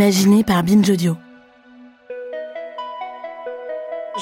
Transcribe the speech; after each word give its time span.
Imaginé 0.00 0.44
par 0.44 0.62
Binge 0.62 0.88
Audio. 0.88 1.16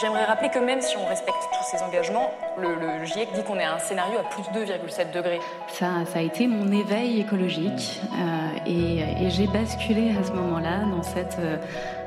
J'aimerais 0.00 0.24
rappeler 0.24 0.48
que 0.48 0.58
même 0.58 0.80
si 0.80 0.96
on 0.96 1.06
respecte 1.06 1.36
tous 1.52 1.64
ces 1.70 1.82
engagements, 1.84 2.30
le, 2.58 2.68
le 2.76 3.04
GIEC 3.04 3.28
dit 3.34 3.42
qu'on 3.42 3.58
est 3.58 3.64
à 3.64 3.74
un 3.74 3.78
scénario 3.78 4.18
à 4.18 4.22
plus 4.22 4.44
de 4.54 4.64
2,7 4.64 5.12
degrés. 5.12 5.38
Ça, 5.68 6.06
ça 6.06 6.20
a 6.20 6.22
été 6.22 6.46
mon 6.46 6.72
éveil 6.72 7.20
écologique 7.20 8.00
euh, 8.14 8.66
et, 8.66 9.00
et 9.26 9.28
j'ai 9.28 9.46
basculé 9.48 10.16
à 10.18 10.24
ce 10.24 10.32
moment-là 10.32 10.86
dans 10.90 11.02
cette, 11.02 11.36
euh, 11.40 11.58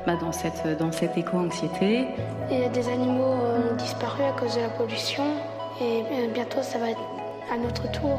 bah, 0.04 0.16
dans 0.20 0.32
cette, 0.32 0.66
dans 0.80 0.90
cette 0.90 1.16
éco-anxiété. 1.16 2.08
Et 2.50 2.68
des 2.70 2.88
animaux 2.88 3.22
ont 3.22 3.76
disparu 3.76 4.24
à 4.24 4.32
cause 4.32 4.56
de 4.56 4.62
la 4.62 4.70
pollution 4.70 5.22
et 5.80 6.02
euh, 6.10 6.26
bientôt 6.34 6.62
ça 6.62 6.80
va 6.80 6.90
être 6.90 7.06
à 7.52 7.56
notre 7.56 7.88
tour. 7.92 8.18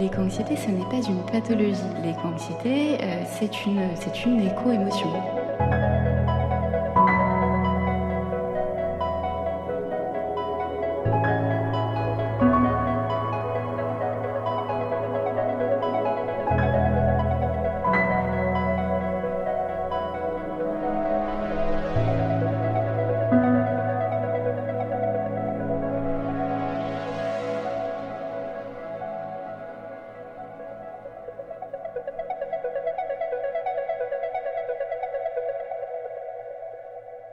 L'éco-anxiété, 0.00 0.56
ce 0.56 0.70
n'est 0.70 0.88
pas 0.90 1.06
une 1.08 1.24
pathologie. 1.30 1.80
L'éco-anxiété, 2.02 2.98
euh, 3.00 3.22
c'est 3.38 3.64
une, 3.66 3.80
c'est 3.94 4.24
une 4.24 4.40
éco-émotion. 4.40 5.12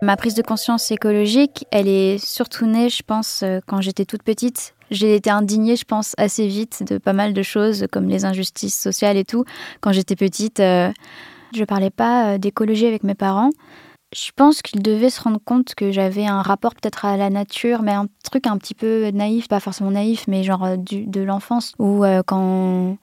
Ma 0.04 0.18
prise 0.18 0.34
de 0.34 0.42
conscience 0.42 0.90
écologique, 0.90 1.66
elle 1.70 1.88
est 1.88 2.18
surtout 2.18 2.66
née, 2.66 2.90
je 2.90 3.04
pense, 3.04 3.44
euh, 3.44 3.60
quand 3.68 3.82
j'étais 3.82 4.06
toute 4.06 4.24
petite. 4.24 4.74
J'ai 4.90 5.14
été 5.14 5.30
indignée, 5.30 5.76
je 5.76 5.86
pense, 5.86 6.16
assez 6.18 6.48
vite 6.48 6.84
de 6.90 6.98
pas 6.98 7.14
mal 7.14 7.34
de 7.34 7.44
choses, 7.44 7.86
comme 7.92 8.08
les 8.08 8.26
injustices 8.26 8.82
sociales 8.82 9.16
et 9.16 9.26
tout. 9.26 9.46
Quand 9.80 9.92
j'étais 9.92 10.16
petite, 10.16 10.60
euh, 10.60 10.92
je 11.56 11.64
parlais 11.66 11.92
pas 11.92 12.34
euh, 12.34 12.38
d'écologie 12.40 12.88
avec 12.88 13.04
mes 13.04 13.14
parents. 13.14 13.52
Je 14.16 14.32
pense 14.36 14.64
qu'ils 14.64 14.82
devaient 14.82 15.12
se 15.12 15.22
rendre 15.22 15.40
compte 15.46 15.76
que 15.76 15.92
j'avais 15.92 16.26
un 16.26 16.42
rapport 16.42 16.74
peut-être 16.74 17.06
à 17.06 17.16
la 17.16 17.30
nature, 17.30 17.84
mais 17.84 17.94
un 17.94 18.08
truc 18.24 18.48
un 18.48 18.58
petit 18.58 18.74
peu 18.74 19.12
naïf, 19.12 19.48
pas 19.48 19.60
forcément 19.60 19.92
naïf, 19.92 20.26
mais 20.28 20.44
genre 20.44 20.64
euh, 20.64 20.78
du, 20.78 21.06
de 21.06 21.22
l'enfance, 21.22 21.74
où 21.78 22.04
quand 22.26 22.98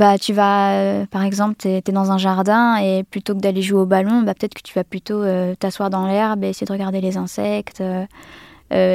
bah, 0.00 0.16
tu 0.16 0.32
vas, 0.32 0.72
euh, 0.72 1.04
par 1.04 1.24
exemple, 1.24 1.56
tu 1.58 1.68
es, 1.68 1.82
dans 1.82 2.10
un 2.10 2.16
jardin 2.16 2.76
et 2.76 3.04
plutôt 3.04 3.34
que 3.34 3.40
d'aller 3.40 3.60
jouer 3.60 3.80
au 3.80 3.84
ballon, 3.84 4.22
bah, 4.22 4.32
peut-être 4.32 4.54
que 4.54 4.62
tu 4.62 4.72
vas 4.72 4.82
plutôt 4.82 5.22
euh, 5.22 5.54
t'asseoir 5.54 5.90
dans 5.90 6.06
l'herbe 6.06 6.42
et 6.42 6.48
essayer 6.48 6.66
de 6.66 6.72
regarder 6.72 7.02
les 7.02 7.18
insectes, 7.18 7.82
euh, 7.82 8.06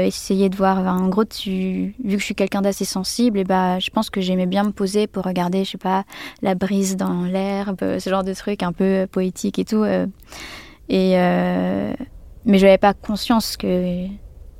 essayer 0.04 0.50
de 0.50 0.56
voir. 0.56 0.80
en 0.80 1.08
gros, 1.10 1.24
tu, 1.24 1.94
vu 2.04 2.16
que 2.16 2.18
je 2.18 2.26
suis 2.26 2.34
quelqu'un 2.34 2.64
d'assez 2.64 2.86
sensible, 2.86 3.38
et 3.38 3.44
bah, 3.44 3.78
je 3.78 3.92
pense 3.92 4.10
que 4.10 4.20
j'aimais 4.20 4.48
bien 4.48 4.64
me 4.64 4.72
poser 4.72 5.06
pour 5.06 5.26
regarder, 5.26 5.64
je 5.64 5.72
sais 5.72 5.78
pas, 5.78 6.06
la 6.42 6.56
brise 6.56 6.98
dans 6.98 7.22
l'herbe, 7.22 8.00
ce 8.00 8.10
genre 8.10 8.24
de 8.24 8.34
truc 8.34 8.64
un 8.64 8.74
peu 8.74 9.06
poétique 9.12 9.60
et 9.60 9.66
tout. 9.66 9.86
et, 9.86 10.08
mais 12.48 12.58
je 12.58 12.66
n'avais 12.66 12.80
pas 12.80 12.96
conscience 12.96 13.58
qu'il 13.58 14.10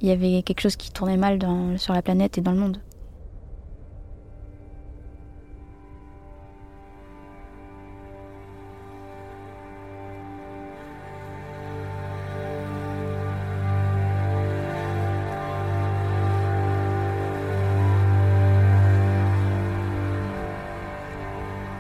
y 0.04 0.12
avait 0.12 0.44
quelque 0.44 0.62
chose 0.62 0.76
qui 0.76 0.92
tournait 0.92 1.18
mal 1.18 1.40
sur 1.78 1.96
la 1.96 2.04
planète 2.04 2.38
et 2.38 2.42
dans 2.42 2.52
le 2.52 2.60
monde. 2.60 2.78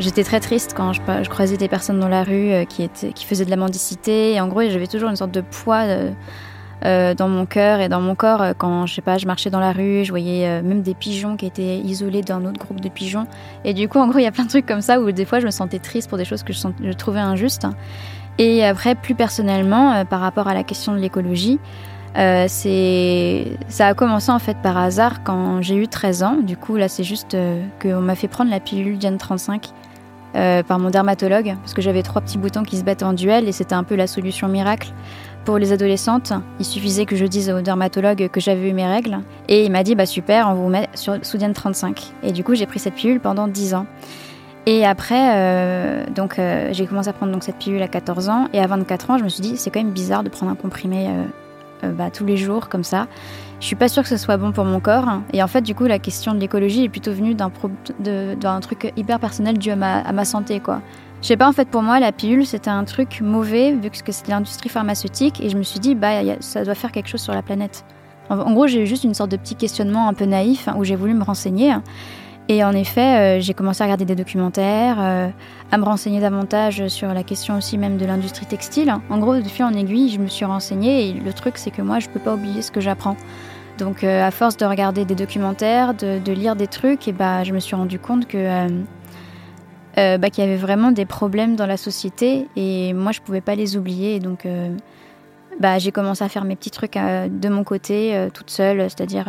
J'étais 0.06 0.24
très 0.24 0.40
triste 0.40 0.76
quand 0.78 0.94
je, 0.94 1.30
croisais 1.30 1.58
des 1.58 1.68
personnes 1.68 2.00
dans 2.00 2.08
la 2.08 2.24
rue 2.24 2.52
euh, 2.52 2.64
qui, 2.66 2.88
faisaient 3.26 3.44
de 3.44 3.50
la 3.50 3.56
mendicité. 3.56 4.40
En 4.40 4.48
gros, 4.48 4.62
j'avais 4.62 4.86
toujours 4.86 5.10
une 5.10 5.16
sorte 5.16 5.32
de 5.32 5.42
poids 5.42 5.82
euh, 5.82 6.12
euh, 6.86 7.16
dans 7.16 7.28
mon 7.28 7.48
cœur 7.48 7.80
et 7.80 7.90
dans 7.90 8.02
mon 8.02 8.14
corps. 8.14 8.54
Quand, 8.60 8.86
je 8.86 9.26
marchais 9.26 9.50
dans 9.50 9.60
la 9.60 9.72
rue, 9.72 10.06
je 10.06 10.12
voyais 10.12 10.62
même 10.62 10.84
des 10.84 10.94
pigeons 10.94 11.38
qui 11.38 11.48
étaient 11.48 11.78
isolés 11.78 12.22
d'un 12.22 12.46
autre 12.46 12.60
groupe 12.60 12.82
de 12.82 12.90
pigeons. 12.90 13.26
Et 13.64 13.74
du 13.74 13.90
coup, 13.90 13.98
en 13.98 14.08
gros, 14.08 14.20
il 14.20 14.24
y 14.26 14.28
a 14.28 14.32
plein 14.32 14.44
de 14.44 14.50
trucs 14.50 14.68
comme 14.68 14.82
ça 14.82 15.02
où 15.02 15.12
des 15.12 15.26
fois, 15.26 15.40
je 15.40 15.48
me 15.48 15.52
sentais 15.52 15.80
triste 15.80 16.08
pour 16.08 16.20
des 16.20 16.26
choses 16.26 16.44
que 16.44 16.54
je, 16.54 16.92
trouvais 16.92 17.20
injustes. 17.20 17.66
Et 18.38 18.64
après, 18.64 18.94
plus 18.94 19.16
personnellement, 19.16 20.06
par 20.06 20.20
rapport 20.20 20.48
à 20.48 20.54
la 20.54 20.64
question 20.64 20.94
de 20.94 21.00
l'écologie, 21.00 21.58
ça 22.14 23.88
a 23.88 23.94
commencé 23.96 24.32
en 24.32 24.38
fait 24.38 24.58
par 24.62 24.78
hasard 24.78 25.24
quand 25.24 25.64
j'ai 25.64 25.78
eu 25.78 25.88
13 25.88 26.22
ans. 26.22 26.38
Du 26.44 26.58
coup, 26.58 26.76
là, 26.76 26.90
c'est 26.90 27.04
juste 27.04 27.36
qu'on 27.82 28.02
m'a 28.02 28.14
fait 28.14 28.28
prendre 28.28 28.52
la 28.52 28.60
pilule 28.60 29.00
Diane 29.00 29.18
35 29.18 29.72
euh, 30.35 30.63
par 30.63 30.79
mon 30.79 30.90
dermatologue 30.90 31.56
parce 31.62 31.73
que 31.73 31.81
j'avais 31.81 32.03
trois 32.03 32.22
petits 32.22 32.38
boutons 32.38 32.63
qui 32.63 32.78
se 32.78 32.84
battaient 32.84 33.06
en 33.06 33.13
duel 33.13 33.47
et 33.47 33.51
c'était 33.51 33.75
un 33.75 33.84
peu 33.84 33.96
la 33.96 34.07
solution 34.07 34.47
miracle 34.47 34.91
pour 35.46 35.57
les 35.57 35.72
adolescentes. 35.72 36.34
Il 36.59 36.66
suffisait 36.66 37.06
que 37.06 37.16
je 37.16 37.25
dise 37.25 37.50
au 37.50 37.62
dermatologue 37.62 38.28
que 38.29 38.40
j'avais 38.40 38.69
eu 38.69 38.73
mes 38.73 38.85
règles 38.85 39.19
et 39.47 39.63
il 39.63 39.72
m'a 39.72 39.84
dit 39.84 39.96
bah 39.96 40.06
super, 40.06 40.50
on 40.50 40.56
vous 40.56 40.68
met 40.68 40.90
sur 40.94 41.18
sous 41.22 41.38
Diane 41.38 41.53
35. 41.53 42.13
Et 42.23 42.31
du 42.31 42.44
coup, 42.44 42.53
j'ai 42.56 42.66
pris 42.66 42.79
cette 42.79 42.96
pilule 42.96 43.19
pendant 43.19 43.47
10 43.47 43.75
ans. 43.75 43.85
Et 44.66 44.85
après, 44.85 45.35
euh, 45.35 46.06
donc 46.13 46.38
euh, 46.38 46.69
j'ai 46.72 46.85
commencé 46.88 47.09
à 47.09 47.13
prendre 47.13 47.31
donc 47.31 47.44
cette 47.44 47.57
pilule 47.57 47.81
à 47.81 47.88
14 47.88 48.29
ans 48.29 48.47
et 48.52 48.59
à 48.59 48.67
24 48.67 49.12
ans, 49.12 49.17
je 49.17 49.23
me 49.23 49.29
suis 49.29 49.41
dit 49.41 49.57
c'est 49.57 49.69
quand 49.69 49.81
même 49.81 49.94
bizarre 49.94 50.23
de 50.23 50.29
prendre 50.29 50.52
un 50.52 50.56
comprimé 50.56 51.09
bah, 51.84 52.09
tous 52.12 52.25
les 52.25 52.35
jours 52.35 52.67
comme 52.67 52.84
ça. 52.84 53.07
Je 53.60 53.66
suis 53.66 53.76
pas 53.76 53.88
sûre 53.88 54.04
que 54.04 54.10
ce 54.10 54.18
soit 54.18 54.38
bon 54.38 54.52
pour 54.52 54.66
mon 54.66 54.80
corps. 54.80 55.08
Et 55.34 55.42
en 55.42 55.48
fait, 55.48 55.62
du 55.62 55.74
coup, 55.76 55.86
la 55.86 56.00
question 56.00 56.34
de 56.34 56.40
l'écologie 56.40 56.84
est 56.84 56.90
plutôt 56.90 57.14
venue 57.14 57.36
d'un 57.36 58.60
truc 58.60 58.92
hyper 58.96 59.20
personnel 59.20 59.58
dû 59.58 59.72
à 59.72 59.76
ma, 59.76 60.26
santé, 60.26 60.60
quoi. 60.60 60.82
Je 61.22 61.28
sais 61.30 61.38
pas, 61.38 61.48
en 61.48 61.54
fait, 61.54 61.68
pour 61.70 61.82
moi, 61.82 62.00
la 62.00 62.12
pilule, 62.12 62.46
c'était 62.46 62.70
un 62.70 62.84
truc 62.84 63.22
mauvais, 63.22 63.72
vu 63.72 63.90
que 63.90 64.12
c'était 64.12 64.32
l'industrie 64.32 64.70
pharmaceutique. 64.70 65.42
Et 65.42 65.50
je 65.50 65.58
me 65.58 65.64
suis 65.64 65.80
dit, 65.80 65.96
bah, 65.96 66.22
ça 66.42 66.64
doit 66.64 66.76
faire 66.76 66.92
quelque 66.92 67.08
chose 67.08 67.22
sur 67.22 67.34
la 67.34 67.42
planète. 67.42 67.86
En, 68.30 68.38
en 68.38 68.54
gros, 68.54 68.68
j'ai 68.68 68.84
eu 68.84 68.88
juste 68.88 69.04
une 69.04 69.14
sorte 69.14 69.32
de 69.32 69.38
petit 69.38 69.56
questionnement 69.56 70.08
un 70.08 70.14
peu 70.14 70.26
naïf, 70.26 70.68
hein, 70.68 70.76
où 70.78 70.84
j'ai 70.84 70.96
voulu 70.96 71.14
me 71.14 71.24
renseigner. 71.24 71.74
Et 72.48 72.64
en 72.64 72.74
effet, 72.74 73.38
euh, 73.38 73.42
j'ai 73.42 73.56
commencé 73.56 73.82
à 73.82 73.86
regarder 73.86 74.06
des 74.06 74.16
documentaires, 74.16 74.98
euh, 75.00 75.30
à 75.72 75.78
me 75.78 75.84
renseigner 75.84 76.20
davantage 76.20 76.88
sur 76.90 77.12
la 77.12 77.24
question 77.24 77.58
aussi 77.58 77.78
même 77.78 77.98
de 77.98 78.06
l'industrie 78.06 78.46
textile. 78.46 78.94
En 79.10 79.18
gros, 79.18 79.36
de 79.36 79.44
fil 79.44 79.66
en 79.66 79.74
aiguille, 79.74 80.10
je 80.10 80.20
me 80.20 80.28
suis 80.28 80.46
renseignée 80.46 81.10
et 81.10 81.14
le 81.14 81.34
truc, 81.34 81.58
c'est 81.58 81.72
que 81.72 81.82
moi, 81.82 82.00
je 82.00 82.08
peux 82.08 82.20
pas 82.20 82.36
oublier 82.36 82.62
ce 82.62 82.72
que 82.72 82.82
j'apprends. 82.82 83.18
Donc, 83.78 84.04
euh, 84.04 84.26
à 84.26 84.32
force 84.32 84.58
de 84.58 84.66
regarder 84.66 85.06
des 85.06 85.16
documentaires, 85.16 85.94
de, 85.94 86.32
lire 86.32 86.56
des 86.56 86.68
trucs, 86.68 87.08
et 87.08 87.12
bah, 87.12 87.44
je 87.44 87.54
me 87.54 87.60
suis 87.60 87.76
rendu 87.76 88.00
compte 88.00 88.28
que 88.28 88.38
euh, 88.38 88.70
euh, 89.98 90.18
bah, 90.18 90.30
qu'il 90.30 90.44
y 90.44 90.48
avait 90.48 90.58
vraiment 90.58 90.92
des 90.92 91.06
problèmes 91.06 91.56
dans 91.56 91.66
la 91.66 91.78
société 91.78 92.48
et 92.56 92.94
moi, 92.94 93.12
je 93.12 93.22
pouvais 93.22 93.42
pas 93.42 93.56
les 93.56 93.78
oublier. 93.78 94.20
Donc, 94.20 94.48
bah, 95.60 95.80
j'ai 95.80 95.92
commencé 95.92 96.24
à 96.24 96.30
faire 96.30 96.44
mes 96.46 96.56
petits 96.56 96.72
trucs 96.72 96.96
de 96.96 97.50
mon 97.50 97.64
côté, 97.64 98.28
toute 98.34 98.50
seule, 98.50 98.82
c'est-à-dire 98.82 99.28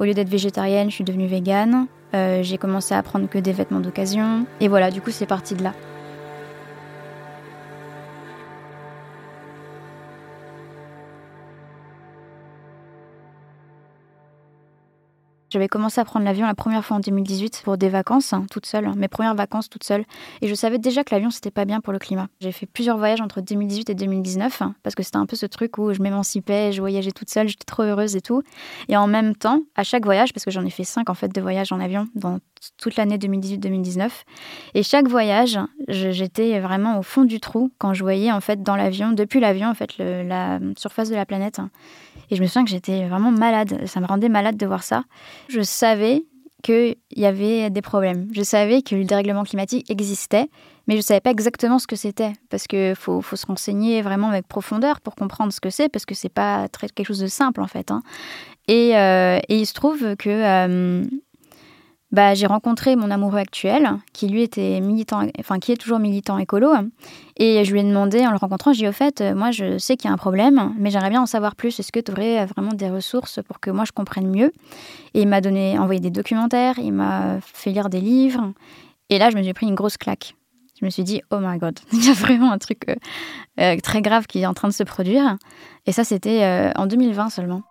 au 0.00 0.04
lieu 0.04 0.14
d'être 0.14 0.28
végétarienne, 0.28 0.90
je 0.90 0.96
suis 0.96 1.04
devenue 1.04 1.26
végane. 1.26 1.86
J'ai 2.12 2.58
commencé 2.58 2.94
à 2.94 3.02
prendre 3.04 3.28
que 3.28 3.38
des 3.38 3.52
vêtements 3.52 3.78
d'occasion. 3.78 4.44
Et 4.58 4.66
voilà, 4.66 4.90
du 4.90 5.00
coup, 5.00 5.10
c'est 5.10 5.26
parti 5.26 5.54
de 5.54 5.62
là. 5.62 5.72
J'avais 15.50 15.66
commencé 15.66 16.00
à 16.00 16.04
prendre 16.04 16.24
l'avion 16.24 16.46
la 16.46 16.54
première 16.54 16.84
fois 16.84 16.98
en 16.98 17.00
2018 17.00 17.62
pour 17.64 17.76
des 17.76 17.88
vacances, 17.88 18.32
hein, 18.32 18.46
toute 18.52 18.66
seule, 18.66 18.88
mes 18.94 19.08
premières 19.08 19.34
vacances 19.34 19.68
toute 19.68 19.82
seule. 19.82 20.04
Et 20.42 20.48
je 20.48 20.54
savais 20.54 20.78
déjà 20.78 21.02
que 21.02 21.12
l'avion, 21.12 21.30
c'était 21.30 21.50
pas 21.50 21.64
bien 21.64 21.80
pour 21.80 21.92
le 21.92 21.98
climat. 21.98 22.28
J'ai 22.40 22.52
fait 22.52 22.66
plusieurs 22.66 22.98
voyages 22.98 23.20
entre 23.20 23.40
2018 23.40 23.90
et 23.90 23.94
2019, 23.94 24.62
hein, 24.62 24.74
parce 24.84 24.94
que 24.94 25.02
c'était 25.02 25.16
un 25.16 25.26
peu 25.26 25.34
ce 25.34 25.46
truc 25.46 25.76
où 25.78 25.92
je 25.92 26.00
m'émancipais, 26.00 26.70
je 26.70 26.80
voyageais 26.80 27.10
toute 27.10 27.30
seule, 27.30 27.48
j'étais 27.48 27.64
trop 27.64 27.82
heureuse 27.82 28.14
et 28.14 28.20
tout. 28.20 28.42
Et 28.88 28.96
en 28.96 29.08
même 29.08 29.34
temps, 29.34 29.62
à 29.74 29.82
chaque 29.82 30.04
voyage, 30.04 30.32
parce 30.32 30.44
que 30.44 30.52
j'en 30.52 30.64
ai 30.64 30.70
fait 30.70 30.84
cinq 30.84 31.10
en 31.10 31.14
fait 31.14 31.34
de 31.34 31.40
voyages 31.40 31.72
en 31.72 31.80
avion 31.80 32.06
dans 32.14 32.38
toute 32.76 32.94
l'année 32.94 33.18
2018-2019, 33.18 34.08
et 34.74 34.82
chaque 34.84 35.08
voyage, 35.08 35.58
j'étais 35.88 36.60
vraiment 36.60 36.98
au 36.98 37.02
fond 37.02 37.24
du 37.24 37.40
trou 37.40 37.72
quand 37.78 37.92
je 37.92 38.02
voyais 38.02 38.30
en 38.30 38.40
fait 38.40 38.62
dans 38.62 38.76
l'avion, 38.76 39.10
depuis 39.10 39.40
l'avion 39.40 39.68
en 39.68 39.74
fait, 39.74 39.98
la 39.98 40.60
surface 40.76 41.10
de 41.10 41.16
la 41.16 41.26
planète. 41.26 41.58
Hein. 41.58 41.70
Et 42.30 42.36
je 42.36 42.42
me 42.42 42.46
souviens 42.46 42.64
que 42.64 42.70
j'étais 42.70 43.08
vraiment 43.08 43.30
malade. 43.30 43.86
Ça 43.86 44.00
me 44.00 44.06
rendait 44.06 44.28
malade 44.28 44.56
de 44.56 44.66
voir 44.66 44.82
ça. 44.82 45.04
Je 45.48 45.60
savais 45.62 46.24
qu'il 46.62 46.96
y 47.16 47.26
avait 47.26 47.70
des 47.70 47.82
problèmes. 47.82 48.28
Je 48.32 48.42
savais 48.42 48.82
que 48.82 48.94
le 48.94 49.04
dérèglement 49.04 49.44
climatique 49.44 49.90
existait, 49.90 50.48
mais 50.86 50.94
je 50.94 50.98
ne 50.98 51.02
savais 51.02 51.20
pas 51.20 51.30
exactement 51.30 51.78
ce 51.78 51.86
que 51.86 51.96
c'était. 51.96 52.32
Parce 52.50 52.66
qu'il 52.66 52.94
faut, 52.94 53.20
faut, 53.20 53.36
se 53.36 53.46
renseigner 53.46 54.02
vraiment 54.02 54.28
avec 54.28 54.46
profondeur 54.46 55.00
pour 55.00 55.14
comprendre 55.14 55.52
ce 55.52 55.60
que 55.60 55.70
c'est, 55.70 55.88
parce 55.88 56.04
que 56.04 56.14
c'est 56.14 56.28
pas 56.28 56.68
très, 56.68 56.88
quelque 56.88 57.06
chose 57.06 57.20
de 57.20 57.26
simple 57.26 57.62
en 57.62 57.66
fait. 57.66 57.90
Hein. 57.90 58.02
Et, 58.68 58.96
euh, 58.96 59.38
et, 59.48 59.58
il 59.58 59.66
se 59.66 59.74
trouve 59.74 60.16
que 60.16 60.28
euh, 60.28 61.04
bah, 62.12 62.34
j'ai 62.34 62.46
rencontré 62.46 62.96
mon 62.96 63.10
amoureux 63.10 63.38
actuel, 63.38 63.92
qui 64.12 64.28
lui 64.28 64.42
était 64.42 64.80
militant, 64.80 65.22
enfin 65.38 65.60
qui 65.60 65.70
est 65.70 65.76
toujours 65.76 66.00
militant 66.00 66.38
écolo, 66.38 66.72
et 67.36 67.64
je 67.64 67.72
lui 67.72 67.80
ai 67.80 67.84
demandé 67.84 68.26
en 68.26 68.32
le 68.32 68.36
rencontrant, 68.36 68.72
j'ai 68.72 68.82
dit 68.82 68.88
au 68.88 68.92
fait, 68.92 69.20
euh, 69.20 69.34
moi 69.34 69.52
je 69.52 69.78
sais 69.78 69.96
qu'il 69.96 70.08
y 70.08 70.10
a 70.10 70.14
un 70.14 70.18
problème, 70.18 70.74
mais 70.76 70.90
j'aimerais 70.90 71.10
bien 71.10 71.22
en 71.22 71.26
savoir 71.26 71.54
plus. 71.54 71.78
Est-ce 71.78 71.92
que 71.92 72.00
tu 72.00 72.10
aurais 72.10 72.46
vraiment 72.46 72.72
des 72.72 72.90
ressources 72.90 73.40
pour 73.46 73.60
que 73.60 73.70
moi 73.70 73.84
je 73.84 73.92
comprenne 73.92 74.28
mieux? 74.28 74.52
Et 75.14 75.22
il 75.22 75.28
m'a 75.28 75.40
donné, 75.40 75.78
envoyé 75.78 76.00
des 76.00 76.10
documentaires, 76.10 76.78
il 76.78 76.92
m'a 76.92 77.38
fait 77.40 77.70
lire 77.70 77.88
des 77.88 78.00
livres, 78.00 78.52
et 79.08 79.18
là 79.18 79.30
je 79.30 79.36
me 79.36 79.42
suis 79.42 79.52
pris 79.52 79.66
une 79.66 79.76
grosse 79.76 79.96
claque. 79.96 80.34
Je 80.80 80.86
me 80.86 80.90
suis 80.90 81.04
dit, 81.04 81.22
oh 81.30 81.38
my 81.40 81.58
god, 81.58 81.78
il 81.92 82.04
y 82.04 82.10
a 82.10 82.14
vraiment 82.14 82.50
un 82.50 82.58
truc 82.58 82.88
euh, 82.88 82.94
euh, 83.60 83.76
très 83.80 84.02
grave 84.02 84.26
qui 84.26 84.40
est 84.40 84.46
en 84.46 84.54
train 84.54 84.68
de 84.68 84.72
se 84.72 84.82
produire. 84.82 85.36
Et 85.86 85.92
ça, 85.92 86.04
c'était 86.04 86.72
en 86.76 86.86
2020 86.86 87.30
seulement. 87.30 87.62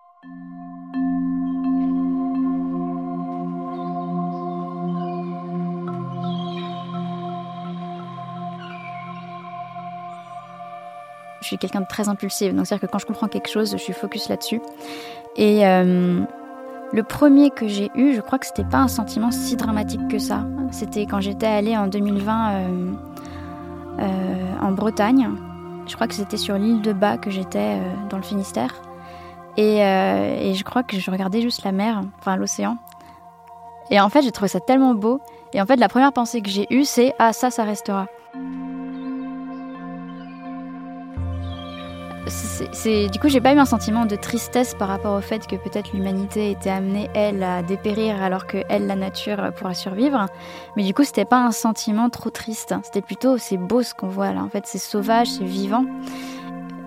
Je 11.40 11.46
suis 11.46 11.58
quelqu'un 11.58 11.80
de 11.80 11.86
très 11.86 12.08
impulsif, 12.08 12.54
donc 12.54 12.66
c'est-à-dire 12.66 12.86
que 12.86 12.92
quand 12.92 12.98
je 12.98 13.06
comprends 13.06 13.28
quelque 13.28 13.48
chose, 13.48 13.72
je 13.72 13.76
suis 13.78 13.92
focus 13.92 14.28
là-dessus. 14.28 14.60
Et 15.36 15.66
euh, 15.66 16.20
le 16.92 17.02
premier 17.02 17.50
que 17.50 17.66
j'ai 17.66 17.90
eu, 17.94 18.14
je 18.14 18.20
crois 18.20 18.38
que 18.38 18.46
c'était 18.46 18.64
pas 18.64 18.78
un 18.78 18.88
sentiment 18.88 19.30
si 19.30 19.56
dramatique 19.56 20.06
que 20.08 20.18
ça. 20.18 20.44
C'était 20.70 21.06
quand 21.06 21.20
j'étais 21.20 21.46
allée 21.46 21.76
en 21.76 21.86
2020 21.86 22.52
euh, 22.52 22.92
euh, 24.00 24.54
en 24.60 24.72
Bretagne. 24.72 25.30
Je 25.86 25.94
crois 25.94 26.06
que 26.06 26.14
c'était 26.14 26.36
sur 26.36 26.56
l'île 26.56 26.82
de 26.82 26.92
Bas 26.92 27.16
que 27.16 27.30
j'étais 27.30 27.78
dans 28.10 28.16
le 28.16 28.22
Finistère. 28.22 28.82
Et, 29.56 29.78
et, 29.78 30.54
je 30.54 30.62
crois 30.62 30.84
que 30.84 30.96
je 30.96 31.10
regardais 31.10 31.40
juste 31.42 31.64
la 31.64 31.72
mer, 31.72 32.02
enfin 32.20 32.36
l'océan. 32.36 32.76
Et 33.90 33.98
en 34.00 34.08
fait, 34.08 34.22
j'ai 34.22 34.30
trouvé 34.30 34.48
ça 34.48 34.60
tellement 34.60 34.94
beau. 34.94 35.20
Et 35.52 35.60
en 35.60 35.66
fait, 35.66 35.76
la 35.76 35.88
première 35.88 36.12
pensée 36.12 36.40
que 36.42 36.48
j'ai 36.48 36.66
eue, 36.70 36.84
c'est 36.84 37.12
Ah, 37.18 37.32
ça, 37.32 37.50
ça 37.50 37.64
restera. 37.64 38.06
C'est 42.30 43.08
du 43.08 43.18
coup 43.18 43.28
j'ai 43.28 43.40
pas 43.40 43.52
eu 43.52 43.58
un 43.58 43.64
sentiment 43.64 44.06
de 44.06 44.16
tristesse 44.16 44.74
par 44.74 44.88
rapport 44.88 45.16
au 45.16 45.20
fait 45.20 45.46
que 45.46 45.56
peut-être 45.56 45.92
l'humanité 45.92 46.50
était 46.50 46.70
amenée 46.70 47.10
elle 47.14 47.42
à 47.42 47.62
dépérir 47.62 48.22
alors 48.22 48.46
que 48.46 48.58
elle 48.68 48.86
la 48.86 48.96
nature 48.96 49.52
pourra 49.56 49.74
survivre. 49.74 50.26
Mais 50.76 50.84
du 50.84 50.94
coup 50.94 51.04
c'était 51.04 51.24
pas 51.24 51.44
un 51.44 51.50
sentiment 51.50 52.08
trop 52.08 52.30
triste. 52.30 52.74
C'était 52.84 53.02
plutôt 53.02 53.38
c'est 53.38 53.56
beau 53.56 53.82
ce 53.82 53.94
qu'on 53.94 54.08
voit 54.08 54.32
là. 54.32 54.42
En 54.42 54.48
fait 54.48 54.64
c'est 54.66 54.78
sauvage 54.78 55.28
c'est 55.28 55.44
vivant. 55.44 55.84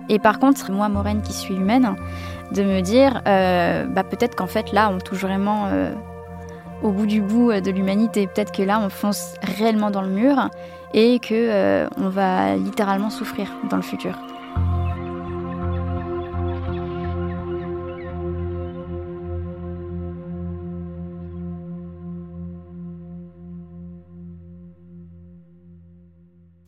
Et 0.08 0.18
par 0.18 0.38
contre 0.38 0.72
moi 0.72 0.88
Maureen 0.88 1.22
qui 1.22 1.32
suis 1.32 1.54
humaine 1.54 1.94
de 2.52 2.62
me 2.62 2.80
dire 2.80 3.22
euh, 3.26 3.84
bah 3.86 4.04
peut-être 4.04 4.34
qu'en 4.34 4.46
fait 4.46 4.72
là 4.72 4.90
on 4.90 4.98
touche 4.98 5.20
vraiment 5.20 5.66
euh, 5.66 5.92
au 6.82 6.90
bout 6.90 7.06
du 7.06 7.20
bout 7.20 7.52
de 7.52 7.70
l'humanité. 7.70 8.26
Peut-être 8.26 8.52
que 8.52 8.62
là 8.62 8.80
on 8.80 8.88
fonce 8.88 9.34
réellement 9.42 9.90
dans 9.90 10.02
le 10.02 10.08
mur 10.08 10.48
et 10.94 11.18
que 11.18 11.34
euh, 11.34 11.88
on 11.98 12.08
va 12.08 12.56
littéralement 12.56 13.10
souffrir 13.10 13.48
dans 13.68 13.76
le 13.76 13.82
futur 13.82 14.16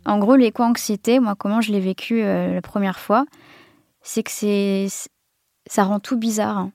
En 0.07 0.19
gros, 0.19 0.37
l'éco-anxiété, 0.37 1.19
moi, 1.19 1.35
comment 1.35 1.61
je 1.61 1.73
l'ai 1.73 1.81
vécu 1.81 2.23
euh, 2.23 2.55
la 2.55 2.63
première 2.63 2.99
fois, 2.99 3.27
c'est 4.03 4.23
que 4.23 4.31
c'est, 4.31 4.87
ça 5.69 5.83
rend 5.83 5.99
tout 5.99 6.17
bizarre. 6.17 6.59
Hein. 6.59 6.73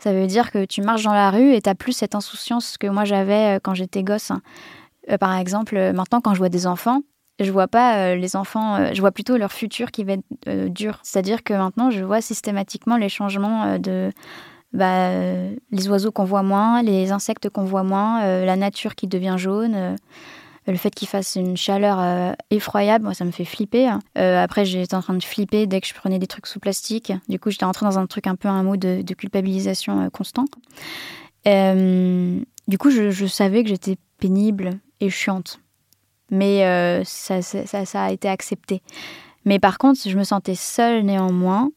Ça 0.00 0.12
veut 0.12 0.26
dire 0.26 0.50
que 0.50 0.64
tu 0.64 0.82
marches 0.82 1.04
dans 1.04 1.12
la 1.12 1.30
rue 1.30 1.54
et 1.54 1.62
tu 1.62 1.72
plus 1.76 1.92
cette 1.92 2.16
insouciance 2.16 2.76
que 2.76 2.88
moi 2.88 3.04
j'avais 3.04 3.56
euh, 3.56 3.58
quand 3.62 3.74
j'étais 3.74 4.02
gosse. 4.02 4.32
Hein. 4.32 4.42
Euh, 5.10 5.16
par 5.16 5.36
exemple, 5.36 5.76
maintenant, 5.92 6.20
quand 6.20 6.34
je 6.34 6.38
vois 6.38 6.48
des 6.48 6.66
enfants, 6.66 7.02
je 7.38 7.52
vois 7.52 7.68
pas 7.68 8.14
les 8.14 8.36
enfants, 8.36 8.92
je 8.92 9.00
vois 9.00 9.10
plutôt 9.10 9.36
leur 9.36 9.52
futur 9.52 9.90
qui 9.90 10.04
va 10.04 10.14
être 10.14 10.68
dur. 10.68 11.00
C'est-à-dire 11.02 11.42
que 11.42 11.54
maintenant, 11.54 11.90
je 11.90 12.04
vois 12.04 12.20
systématiquement 12.20 12.96
les 12.96 13.08
changements 13.08 13.78
de 13.78 14.12
bah, 14.72 15.08
les 15.70 15.88
oiseaux 15.88 16.12
qu'on 16.12 16.24
voit 16.24 16.42
moins, 16.42 16.82
les 16.82 17.10
insectes 17.10 17.48
qu'on 17.48 17.64
voit 17.64 17.82
moins, 17.82 18.44
la 18.44 18.54
nature 18.56 18.94
qui 18.94 19.08
devient 19.08 19.36
jaune. 19.38 19.96
Le 20.66 20.76
fait 20.76 20.94
qu'il 20.94 21.08
fasse 21.08 21.34
une 21.34 21.56
chaleur 21.56 21.98
euh, 21.98 22.32
effroyable, 22.50 23.04
moi, 23.04 23.14
ça 23.14 23.24
me 23.24 23.32
fait 23.32 23.44
flipper. 23.44 23.90
Euh, 24.16 24.42
après, 24.42 24.64
j'étais 24.64 24.94
en 24.94 25.02
train 25.02 25.14
de 25.14 25.22
flipper 25.22 25.66
dès 25.66 25.80
que 25.80 25.88
je 25.88 25.94
prenais 25.94 26.20
des 26.20 26.28
trucs 26.28 26.46
sous 26.46 26.60
plastique. 26.60 27.12
Du 27.28 27.40
coup, 27.40 27.50
j'étais 27.50 27.64
rentrée 27.64 27.84
dans 27.84 27.98
un 27.98 28.06
truc 28.06 28.28
un 28.28 28.36
peu 28.36 28.48
un 28.48 28.62
mot 28.62 28.76
de, 28.76 29.02
culpabilisation 29.14 30.02
euh, 30.02 30.08
constant. 30.10 30.44
du 31.44 32.78
coup, 32.78 32.90
je, 32.90 33.26
savais 33.26 33.64
que 33.64 33.70
j'étais 33.70 33.96
pénible 34.18 34.70
et 35.00 35.10
chiante. 35.10 35.60
Mais 36.30 37.02
ça, 37.04 37.40
a 37.94 38.12
été 38.12 38.28
accepté. 38.28 38.82
Mais 39.44 39.58
par 39.58 39.78
contre, 39.78 40.00
je 40.08 40.16
me 40.16 40.22
sentais 40.22 40.54
seule 40.54 41.02
néanmoins. 41.02 41.70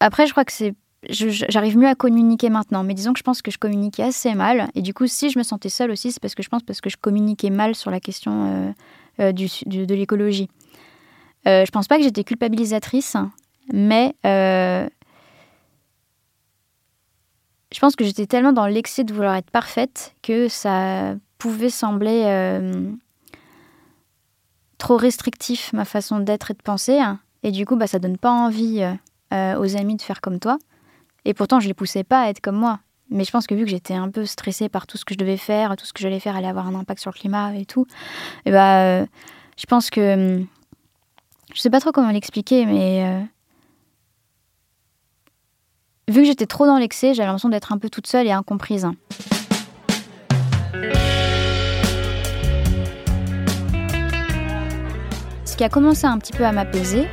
Après, 0.00 0.26
je 0.26 0.32
crois 0.32 0.44
que 0.44 0.52
c'est 0.52 0.74
j'arrive 1.08 1.76
mieux 1.78 1.88
à 1.88 1.94
communiquer 1.94 2.50
maintenant. 2.50 2.84
Mais 2.84 2.94
disons 2.94 3.12
que 3.12 3.18
je 3.18 3.24
pense 3.24 3.42
que 3.42 3.50
je 3.50 3.58
communiquais 3.58 4.04
assez 4.04 4.34
mal. 4.34 4.68
Et 4.74 4.82
du 4.82 4.94
coup, 4.94 5.06
si 5.06 5.30
je 5.30 5.38
me 5.38 5.42
sentais 5.42 5.68
seule 5.68 5.90
aussi, 5.90 6.12
c'est 6.12 6.20
parce 6.20 6.34
que 6.34 6.42
je 6.42 6.48
pense 6.48 6.62
parce 6.62 6.80
que 6.80 6.90
je 6.90 6.96
communiquais 6.96 7.50
mal 7.50 7.74
sur 7.74 7.90
la 7.90 8.00
question 8.00 8.46
euh, 8.46 8.72
euh, 9.20 9.32
de 9.32 9.94
l'écologie. 9.94 10.48
Euh, 11.46 11.64
je 11.64 11.70
pense 11.70 11.86
pas 11.86 11.98
que 11.98 12.02
j'étais 12.02 12.24
culpabilisatrice, 12.24 13.16
mais 13.72 14.16
euh, 14.26 14.88
je 17.72 17.78
pense 17.78 17.94
que 17.94 18.04
j'étais 18.04 18.26
tellement 18.26 18.52
dans 18.52 18.66
l'excès 18.66 19.04
de 19.04 19.12
vouloir 19.12 19.36
être 19.36 19.50
parfaite 19.50 20.16
que 20.22 20.48
ça 20.48 21.14
pouvait 21.38 21.70
sembler 21.70 22.58
trop 24.78 24.96
restrictif 24.96 25.72
ma 25.72 25.84
façon 25.84 26.18
d'être 26.18 26.50
et 26.50 26.54
de 26.54 26.62
penser. 26.62 27.00
Et 27.44 27.52
du 27.52 27.66
coup, 27.66 27.76
bah, 27.76 27.86
ça 27.86 28.00
donne 28.00 28.18
pas 28.18 28.32
envie 28.32 28.84
aux 29.30 29.76
amis 29.76 29.96
de 29.96 30.02
faire 30.02 30.20
comme 30.20 30.40
toi. 30.40 30.58
Et 31.24 31.34
pourtant, 31.34 31.60
je 31.60 31.68
les 31.68 31.74
poussais 31.74 32.04
pas 32.04 32.22
à 32.22 32.28
être 32.28 32.40
comme 32.40 32.56
moi. 32.56 32.80
Mais 33.10 33.24
je 33.24 33.30
pense 33.30 33.46
que 33.46 33.54
vu 33.54 33.64
que 33.64 33.70
j'étais 33.70 33.94
un 33.94 34.10
peu 34.10 34.24
stressée 34.24 34.68
par 34.68 34.86
tout 34.86 34.96
ce 34.96 35.04
que 35.04 35.14
je 35.14 35.18
devais 35.18 35.36
faire, 35.36 35.76
tout 35.76 35.84
ce 35.84 35.92
que 35.92 36.02
j'allais 36.02 36.20
faire 36.20 36.36
allait 36.36 36.48
avoir 36.48 36.66
un 36.66 36.74
impact 36.74 37.00
sur 37.00 37.10
le 37.10 37.18
climat 37.18 37.54
et 37.54 37.66
tout, 37.66 37.86
et 38.46 38.50
bah, 38.50 38.82
euh, 38.82 39.06
je 39.56 39.66
pense 39.66 39.90
que. 39.90 40.42
Je 41.54 41.60
sais 41.60 41.70
pas 41.70 41.80
trop 41.80 41.92
comment 41.92 42.10
l'expliquer, 42.10 42.66
mais. 42.66 43.04
Euh, 43.04 43.20
vu 46.08 46.22
que 46.22 46.26
j'étais 46.26 46.46
trop 46.46 46.66
dans 46.66 46.78
l'excès, 46.78 47.14
j'avais 47.14 47.26
l'impression 47.26 47.50
d'être 47.50 47.72
un 47.72 47.78
peu 47.78 47.90
toute 47.90 48.06
seule 48.06 48.26
et 48.26 48.32
incomprise. 48.32 48.88
Ce 55.44 55.56
qui 55.56 55.62
a 55.62 55.68
commencé 55.68 56.06
un 56.06 56.18
petit 56.18 56.32
peu 56.32 56.44
à 56.44 56.50
m'apaiser, 56.50 57.06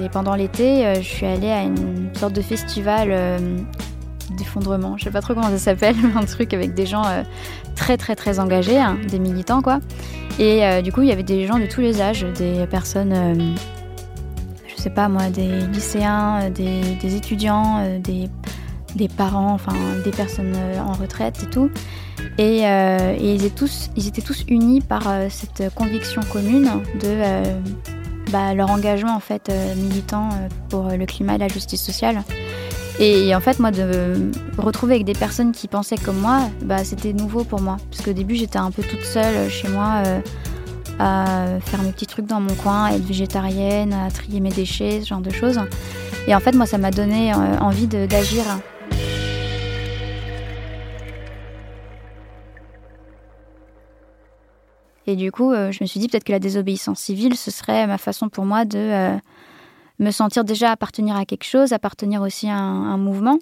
c'était 0.00 0.12
pendant 0.12 0.34
l'été, 0.34 0.86
euh, 0.86 0.94
je 0.94 1.06
suis 1.06 1.26
allée 1.26 1.50
à 1.50 1.62
une 1.62 2.08
sorte 2.14 2.32
de 2.32 2.40
festival 2.40 3.08
euh, 3.10 3.38
d'effondrement, 4.30 4.96
je 4.96 5.04
sais 5.04 5.10
pas 5.10 5.20
trop 5.20 5.34
comment 5.34 5.50
ça 5.50 5.58
s'appelle, 5.58 5.94
un 6.16 6.24
truc 6.24 6.54
avec 6.54 6.72
des 6.72 6.86
gens 6.86 7.04
euh, 7.04 7.22
très 7.76 7.98
très 7.98 8.16
très 8.16 8.38
engagés, 8.38 8.78
hein, 8.78 8.96
des 9.08 9.18
militants 9.18 9.60
quoi. 9.60 9.80
Et 10.38 10.62
du 10.82 10.90
coup, 10.90 11.02
il 11.02 11.08
y 11.08 11.12
avait 11.12 11.22
des 11.22 11.46
gens 11.46 11.58
de 11.58 11.66
tous 11.66 11.82
les 11.82 12.00
âges, 12.00 12.24
des 12.38 12.66
personnes, 12.66 13.14
je 14.66 14.82
sais 14.82 14.88
pas 14.88 15.06
moi, 15.06 15.28
des 15.28 15.66
lycéens, 15.66 16.48
des, 16.48 17.14
étudiants, 17.14 17.98
des, 17.98 18.30
des, 18.96 19.08
parents, 19.08 19.52
enfin 19.52 19.74
des 20.02 20.12
personnes 20.12 20.56
en 20.78 20.92
retraite 20.92 21.42
et 21.42 21.50
tout. 21.50 21.70
Et, 22.38 22.62
ils, 23.20 23.44
étaient 23.44 23.50
tous, 23.50 23.90
ils 23.96 24.08
étaient 24.08 24.22
tous 24.22 24.46
unis 24.48 24.80
par 24.80 25.02
cette 25.28 25.74
conviction 25.74 26.22
commune 26.32 26.70
de 27.02 27.99
bah, 28.30 28.54
leur 28.54 28.70
engagement 28.70 29.14
en 29.14 29.20
fait 29.20 29.48
euh, 29.48 29.74
militant 29.74 30.28
euh, 30.32 30.48
pour 30.68 30.88
le 30.88 31.06
climat 31.06 31.34
et 31.34 31.38
la 31.38 31.48
justice 31.48 31.82
sociale. 31.82 32.22
Et 32.98 33.34
en 33.34 33.40
fait, 33.40 33.58
moi, 33.58 33.70
de 33.70 33.82
me 33.82 34.30
retrouver 34.58 34.94
avec 34.94 35.06
des 35.06 35.14
personnes 35.14 35.52
qui 35.52 35.68
pensaient 35.68 35.96
comme 35.96 36.18
moi, 36.18 36.40
bah, 36.62 36.84
c'était 36.84 37.14
nouveau 37.14 37.44
pour 37.44 37.62
moi. 37.62 37.78
Parce 37.90 38.02
qu'au 38.02 38.12
début, 38.12 38.34
j'étais 38.34 38.58
un 38.58 38.70
peu 38.70 38.82
toute 38.82 39.04
seule 39.04 39.48
chez 39.48 39.68
moi 39.68 40.02
euh, 40.04 40.20
à 40.98 41.46
faire 41.64 41.82
mes 41.82 41.92
petits 41.92 42.06
trucs 42.06 42.26
dans 42.26 42.40
mon 42.40 42.52
coin, 42.54 42.84
à 42.84 42.92
être 42.92 43.04
végétarienne, 43.04 43.94
à 43.94 44.10
trier 44.10 44.40
mes 44.40 44.50
déchets, 44.50 45.00
ce 45.00 45.08
genre 45.08 45.22
de 45.22 45.30
choses. 45.30 45.58
Et 46.26 46.34
en 46.34 46.40
fait, 46.40 46.54
moi, 46.54 46.66
ça 46.66 46.76
m'a 46.76 46.90
donné 46.90 47.32
euh, 47.32 47.58
envie 47.60 47.86
d'agir. 47.86 48.44
Et 55.10 55.16
du 55.16 55.32
coup, 55.32 55.50
euh, 55.50 55.72
je 55.72 55.82
me 55.82 55.88
suis 55.88 55.98
dit 55.98 56.06
peut-être 56.06 56.22
que 56.22 56.30
la 56.30 56.38
désobéissance 56.38 57.00
civile, 57.00 57.36
ce 57.36 57.50
serait 57.50 57.84
ma 57.88 57.98
façon 57.98 58.28
pour 58.28 58.44
moi 58.44 58.64
de 58.64 58.78
euh, 58.78 59.16
me 59.98 60.12
sentir 60.12 60.44
déjà 60.44 60.70
appartenir 60.70 61.16
à 61.16 61.24
quelque 61.24 61.42
chose, 61.42 61.72
appartenir 61.72 62.22
aussi 62.22 62.48
à 62.48 62.56
un, 62.56 62.96
mouvement. 62.96 63.40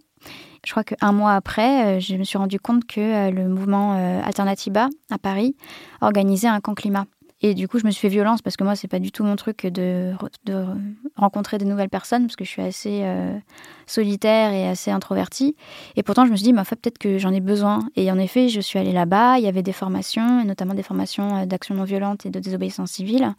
Je 0.64 0.70
crois 0.70 0.82
qu'un 0.82 1.12
mois 1.12 1.34
après, 1.34 1.98
euh, 1.98 2.00
je 2.00 2.16
me 2.16 2.24
suis 2.24 2.38
rendu 2.38 2.58
compte 2.58 2.86
que 2.86 3.30
le 3.30 3.48
mouvement 3.48 3.92
Alternatiba 4.24 4.88
à 5.10 5.18
Paris 5.18 5.56
organisait 6.00 6.48
un 6.48 6.60
camp 6.60 6.72
climat. 6.72 7.04
Et 7.40 7.54
du 7.54 7.68
coup, 7.68 7.78
je 7.78 7.86
me 7.86 7.90
suis 7.92 8.00
fait 8.00 8.08
violence 8.08 8.42
parce 8.42 8.56
que 8.56 8.64
moi, 8.64 8.74
c'est 8.74 8.88
pas 8.88 8.98
du 8.98 9.12
tout 9.12 9.22
mon 9.22 9.36
truc 9.36 9.64
de, 9.66 10.12
rencontrer 11.16 11.58
de 11.58 11.64
nouvelles 11.64 11.88
personnes 11.88 12.22
parce 12.22 12.34
que 12.34 12.44
je 12.44 12.50
suis 12.50 12.62
assez 12.62 13.00
euh, 13.02 13.38
solitaire 13.86 14.52
et 14.52 14.66
assez 14.66 14.90
introvertie. 14.90 15.54
Et 15.94 16.02
pourtant, 16.02 16.26
je 16.26 16.32
me 16.32 16.36
suis 16.36 16.44
dit, 16.44 16.52
bah, 16.52 16.64
peut-être 16.64 16.98
que 16.98 17.18
j'en 17.18 17.32
ai 17.32 17.40
besoin. 17.40 17.88
Et 17.94 18.10
en 18.10 18.18
effet, 18.18 18.48
je 18.48 18.60
suis 18.60 18.78
allée 18.78 18.92
là-bas. 18.92 19.38
Il 19.38 19.44
y 19.44 19.48
avait 19.48 19.62
des 19.62 19.72
formations, 19.72 20.44
notamment 20.44 20.74
des 20.74 20.82
formations 20.82 21.36
euh, 21.36 21.46
d'action 21.46 21.76
non 21.76 21.84
violente 21.84 22.26
et 22.26 22.30
de 22.30 22.40
désobéissance 22.40 22.90
civile. 22.90 23.34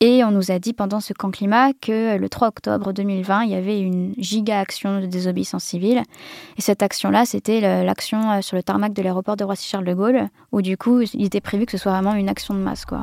Et 0.00 0.22
on 0.24 0.30
nous 0.30 0.50
a 0.50 0.58
dit 0.58 0.74
pendant 0.74 1.00
ce 1.00 1.14
camp 1.14 1.30
climat 1.30 1.72
que 1.72 2.18
le 2.18 2.28
3 2.28 2.48
octobre 2.48 2.92
2020, 2.92 3.44
il 3.44 3.50
y 3.50 3.54
avait 3.54 3.80
une 3.80 4.12
giga 4.18 4.60
action 4.60 5.00
de 5.00 5.06
désobéissance 5.06 5.64
civile. 5.64 6.02
Et 6.58 6.60
cette 6.60 6.82
action-là, 6.82 7.24
c'était 7.24 7.62
l'action 7.82 8.30
euh, 8.30 8.42
sur 8.42 8.56
le 8.56 8.62
tarmac 8.62 8.92
de 8.92 9.00
l'aéroport 9.00 9.36
de 9.36 9.44
Roissy-Charles 9.44 9.86
de 9.86 9.94
Gaulle, 9.94 10.28
où 10.52 10.60
du 10.60 10.76
coup, 10.76 11.00
il 11.00 11.24
était 11.24 11.40
prévu 11.40 11.64
que 11.64 11.72
ce 11.72 11.78
soit 11.78 11.92
vraiment 11.92 12.12
une 12.12 12.28
action 12.28 12.52
de 12.52 12.58
masse. 12.58 12.84
Quoi. 12.84 13.00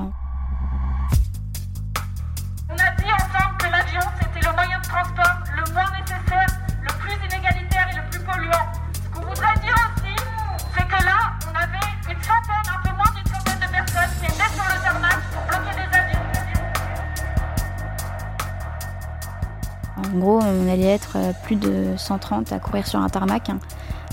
Euh, 21.15 21.31
plus 21.43 21.55
de 21.55 21.93
130 21.97 22.51
à 22.51 22.59
courir 22.59 22.87
sur 22.87 22.99
un 22.99 23.09
tarmac 23.09 23.49
hein, 23.49 23.59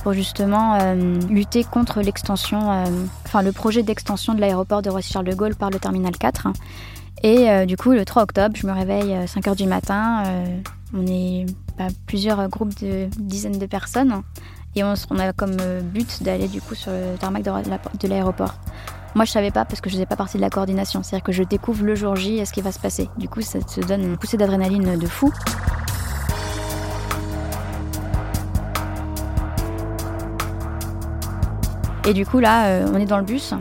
pour 0.02 0.12
justement 0.12 0.74
euh, 0.74 1.18
lutter 1.28 1.64
contre 1.64 2.00
l'extension, 2.00 2.70
euh, 2.70 2.84
enfin 3.26 3.42
le 3.42 3.52
projet 3.52 3.82
d'extension 3.82 4.34
de 4.34 4.40
l'aéroport 4.40 4.82
de 4.82 4.90
Roissy-Charles 4.90 5.26
de 5.26 5.34
Gaulle 5.34 5.54
par 5.54 5.70
le 5.70 5.78
terminal 5.78 6.16
4. 6.16 6.46
Hein. 6.46 6.52
Et 7.22 7.66
du 7.66 7.76
coup, 7.76 7.90
le 7.90 8.06
3 8.06 8.22
octobre, 8.22 8.56
je 8.56 8.66
me 8.66 8.72
réveille 8.72 9.12
à 9.12 9.26
5 9.26 9.44
h 9.44 9.54
du 9.54 9.66
matin. 9.66 10.22
on 10.94 11.06
est 11.06 11.44
bah, 11.76 11.88
plusieurs 12.06 12.48
groupes 12.48 12.74
de 12.80 13.08
dizaines 13.18 13.58
de 13.58 13.66
personnes. 13.66 14.22
Et 14.74 14.82
on, 14.82 14.94
a 14.94 15.32
comme 15.34 15.58
but 15.82 16.22
d'aller 16.22 16.48
du 16.48 16.62
coup 16.62 16.74
sur 16.74 16.90
le 16.90 17.18
tarmac 17.18 17.42
de 17.42 18.08
l'aéroport. 18.08 18.54
Moi, 19.14 19.24
je 19.24 19.32
savais 19.32 19.50
pas 19.50 19.64
parce 19.64 19.80
que 19.80 19.90
je 19.90 19.96
faisais 19.96 20.06
pas 20.06 20.16
partie 20.16 20.36
de 20.36 20.42
la 20.42 20.50
coordination. 20.50 21.02
C'est-à-dire 21.02 21.24
que 21.24 21.32
je 21.32 21.42
découvre 21.42 21.84
le 21.84 21.94
jour 21.94 22.14
J 22.14 22.44
ce 22.46 22.52
qui 22.52 22.60
va 22.60 22.70
se 22.70 22.78
passer. 22.78 23.08
Du 23.18 23.28
coup, 23.28 23.40
ça 23.40 23.60
te 23.60 23.80
donne 23.80 24.02
une 24.02 24.16
poussée 24.16 24.36
d'adrénaline 24.36 24.96
de 24.98 25.06
fou. 25.06 25.32
Et 32.06 32.14
du 32.14 32.24
coup, 32.24 32.38
là, 32.38 32.66
euh, 32.66 32.90
on 32.92 32.98
est 32.98 33.06
dans 33.06 33.18
le 33.18 33.24
bus. 33.24 33.54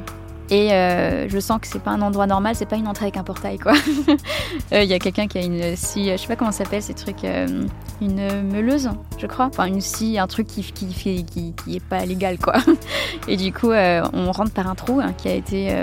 Et 0.52 0.74
euh, 0.74 1.30
je 1.30 1.40
sens 1.40 1.60
que 1.62 1.68
c'est 1.68 1.82
pas 1.82 1.92
un 1.92 2.02
endroit 2.02 2.26
normal, 2.26 2.56
c'est 2.56 2.66
pas 2.66 2.78
une 2.78 2.88
entrée 2.88 3.06
avec 3.06 3.18
un 3.18 3.24
portail 3.24 3.60
quoi. 3.60 3.74
Euh, 4.74 4.84
il 4.84 4.90
y 4.90 4.94
a 4.94 5.00
quelqu'un 5.00 5.28
qui 5.28 5.38
a 5.38 5.42
une 5.42 5.76
scie, 5.76 6.12
je 6.12 6.18
sais 6.18 6.28
pas 6.28 6.36
comment 6.36 6.52
ça 6.52 6.64
s'appelle 6.64 6.82
ces 6.82 6.94
trucs, 6.94 7.24
une 7.24 8.52
meuleuse, 8.52 8.90
je 9.18 9.26
crois. 9.28 9.46
Enfin 9.46 9.66
une 9.66 9.82
scie, 9.82 10.18
un 10.20 10.28
truc 10.28 10.48
qui 10.48 10.64
qui, 10.64 11.76
est 11.76 11.84
pas 11.84 12.04
légal 12.06 12.38
quoi. 12.40 12.56
Et 13.28 13.38
du 13.38 13.52
coup, 13.52 13.72
on 13.72 14.32
rentre 14.32 14.52
par 14.52 14.68
un 14.68 14.76
trou 14.76 15.00
hein, 15.02 15.14
qui 15.18 15.28
a 15.28 15.34
été, 15.34 15.76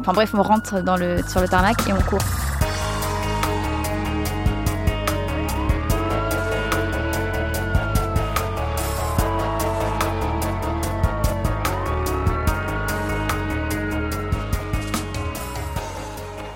enfin 0.00 0.12
bref, 0.12 0.34
on 0.34 0.42
rentre 0.42 0.82
sur 1.28 1.40
le 1.40 1.48
tarmac 1.48 1.76
et 1.88 1.92
on 1.92 2.00
court. 2.02 2.22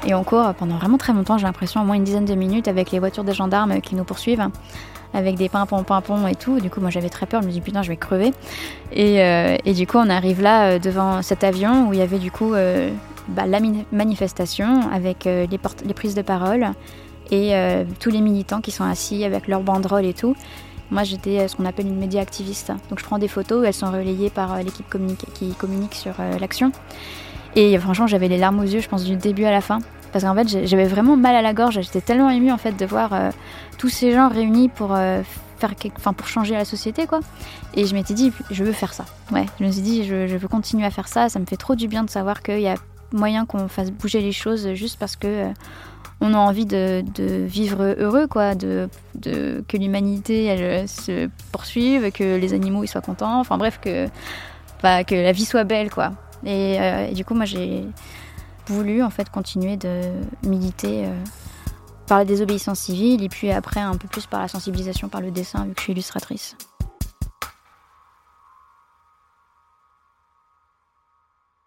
Et 0.07 0.15
on 0.15 0.23
court 0.23 0.55
pendant 0.55 0.77
vraiment 0.77 0.99
très 0.99 1.13
longtemps, 1.13 1.37
j'ai 1.37 1.47
l'impression, 1.47 1.83
au 1.83 1.85
moins 1.85 1.97
une 1.97 2.05
dizaine 2.05 2.25
de 2.25 2.35
minutes 2.35 2.69
avec 2.69 2.93
les 2.93 3.01
voitures 3.01 3.25
des 3.25 3.35
gendarmes 3.35 3.81
qui 3.81 3.97
nous 3.97 4.05
poursuivent, 4.05 4.49
avec 5.13 5.35
des 5.35 5.49
pimpons, 5.49 5.83
pimpons 5.83 6.29
et 6.29 6.37
tout. 6.37 6.61
Du 6.61 6.71
coup, 6.71 6.81
moi 6.81 6.91
j'avais 6.91 7.09
très 7.09 7.27
peur, 7.27 7.43
je 7.43 7.49
me 7.49 7.53
dis 7.53 7.61
putain, 7.61 7.83
je 7.83 7.89
vais 7.89 7.97
crever. 7.97 8.33
Et, 8.93 9.23
euh, 9.23 9.57
du 9.67 9.87
coup, 9.87 9.99
on 9.99 10.09
arrive 10.09 10.41
là 10.41 10.69
euh, 10.69 10.79
devant 10.79 11.23
cet 11.23 11.43
avion 11.43 11.89
où 11.89 11.93
il 11.93 11.99
y 11.99 12.03
avait 12.03 12.21
du 12.21 12.31
coup 12.31 12.55
euh, 12.55 12.91
bah, 13.29 13.47
la 13.47 13.59
manifestation 13.91 14.89
avec 14.93 15.25
les, 15.25 15.49
les, 15.49 15.95
prises 15.95 16.15
de 16.15 16.23
parole 16.23 16.69
et 17.33 17.55
tous 17.99 18.11
les 18.11 18.21
militants 18.21 18.61
qui 18.61 18.71
sont 18.71 18.85
assis 18.85 19.25
avec 19.25 19.49
leurs 19.49 19.63
banderoles 19.63 20.07
et 20.07 20.15
tout. 20.15 20.37
Moi, 20.93 21.03
j'étais 21.03 21.49
ce 21.49 21.57
qu'on 21.57 21.65
appelle 21.65 21.89
une 21.89 21.99
média 21.99 22.21
activiste. 22.21 22.73
Donc, 22.91 23.01
je 23.01 23.05
prends 23.05 23.19
des 23.19 23.27
photos, 23.27 23.65
elles 23.67 23.75
sont 23.75 23.91
relayées 23.91 24.31
par 24.31 24.57
l'équipe 24.59 24.87
qui 25.35 25.53
communique 25.55 25.97
sur 25.97 26.13
l'action. 26.39 26.71
Et 27.57 27.77
franchement, 27.79 28.07
j'avais 28.07 28.29
les 28.29 28.39
larmes 28.39 28.61
aux 28.61 28.65
yeux, 28.65 28.81
je 28.81 28.89
pense, 28.89 29.03
du 29.03 29.17
début 29.17 29.45
à 29.45 29.51
la 29.51 29.61
fin. 29.61 29.81
Parce 30.13 30.25
qu'en 30.25 30.35
fait, 30.35 30.67
j'avais 30.67 30.87
vraiment 30.87 31.17
mal 31.17 31.35
à 31.35 31.43
la 31.43 31.53
gorge. 31.53 31.81
J'étais 31.81 32.01
tellement 32.01 32.31
émue 32.31 32.53
en 32.53 32.59
fait 32.59 32.73
de 32.73 32.87
voir 32.87 33.13
euh, 33.13 33.31
tous 33.79 33.89
ces 33.89 34.13
gens 34.13 34.29
réunis 34.29 34.69
pour 34.69 34.95
euh, 34.95 35.23
faire, 35.59 35.75
enfin 35.97 36.13
pour 36.13 36.27
changer 36.27 36.55
la 36.55 36.65
société 36.65 37.07
quoi. 37.07 37.21
Et 37.75 37.87
je 37.87 37.95
m'étais 37.95 38.15
dit, 38.15 38.33
je 38.51 38.65
veux 38.65 38.73
faire 38.73 38.95
ça. 38.95 39.05
Ouais, 39.33 39.47
je 39.61 39.67
me 39.67 39.71
suis 39.71 39.83
dit, 39.83 40.05
je, 40.05 40.37
veux 40.37 40.49
continuer 40.49 40.87
à 40.87 40.91
faire 40.91 41.09
ça. 41.09 41.29
Ça 41.29 41.39
me 41.39 41.47
fait 41.47 41.57
trop 41.57 41.75
du 41.75 41.89
bien 41.89 42.05
de 42.05 42.11
savoir 42.11 42.43
qu'il 42.43 42.61
y 42.61 42.69
a 42.69 42.77
moyen 43.13 43.47
qu'on 43.47 43.69
fasse 43.69 43.91
bouger 43.91 44.21
les 44.21 44.33
choses 44.33 44.73
juste 44.75 44.99
parce 44.99 45.17
que 45.17 45.27
euh, 45.27 45.53
on 46.21 46.33
a 46.33 46.39
envie 46.39 46.65
de, 46.65 47.05
vivre 47.47 47.95
heureux, 47.99 48.27
quoi, 48.27 48.55
de, 48.55 48.89
que 49.23 49.77
l'humanité 49.77 50.45
elle 50.45 50.89
se 50.89 51.29
poursuive, 51.53 52.11
que 52.11 52.37
les 52.37 52.55
animaux 52.55 52.85
ils 52.85 52.89
soient 52.89 53.03
contents, 53.03 53.39
enfin 53.39 53.59
bref 53.59 53.79
que, 53.83 54.07
que 54.81 55.15
la 55.15 55.33
vie 55.33 55.45
soit 55.45 55.65
belle, 55.65 55.91
quoi. 55.91 56.13
Et 56.47 57.13
du 57.13 57.23
coup, 57.27 57.35
moi 57.35 57.45
j'ai 57.45 57.85
voulu 58.69 59.03
en 59.03 59.11
fait 59.11 59.31
continuer 59.31 59.77
de 59.77 60.13
militer 60.43 61.07
euh, 61.07 61.25
par 62.07 62.19
la 62.19 62.25
désobéissance 62.25 62.81
civile 62.81 63.23
et 63.23 63.29
puis 63.29 63.51
après 63.51 63.81
un 63.81 63.97
peu 63.97 64.09
plus 64.09 64.27
par 64.27 64.41
la 64.41 64.49
sensibilisation 64.49 65.09
par 65.09 65.21
le 65.21 65.31
dessin 65.31 65.65
vu 65.65 65.75
que 65.75 65.81
je 65.81 65.85
suis 65.85 65.93
illustratrice. 65.93 66.57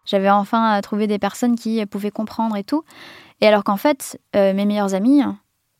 J'avais 0.04 0.30
enfin 0.30 0.78
euh, 0.78 0.80
trouvé 0.80 1.06
des 1.06 1.18
personnes 1.18 1.56
qui 1.56 1.84
pouvaient 1.86 2.10
comprendre 2.10 2.56
et 2.56 2.64
tout. 2.64 2.84
Et 3.40 3.46
alors 3.46 3.64
qu'en 3.64 3.76
fait, 3.76 4.20
euh, 4.36 4.52
mes 4.52 4.66
meilleures 4.66 4.94
amies, 4.94 5.22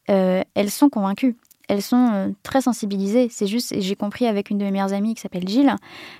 elles 0.06 0.70
sont 0.70 0.88
convaincues 0.88 1.36
elles 1.70 1.82
sont 1.82 2.10
euh, 2.12 2.28
très 2.42 2.60
sensibilisées. 2.60 3.28
C'est 3.30 3.46
juste, 3.46 3.72
j'ai 3.78 3.94
compris 3.94 4.26
avec 4.26 4.50
une 4.50 4.58
de 4.58 4.64
mes 4.64 4.72
meilleures 4.72 4.92
amies 4.92 5.14
qui 5.14 5.20
s'appelle 5.20 5.46
Gilles, 5.46 5.76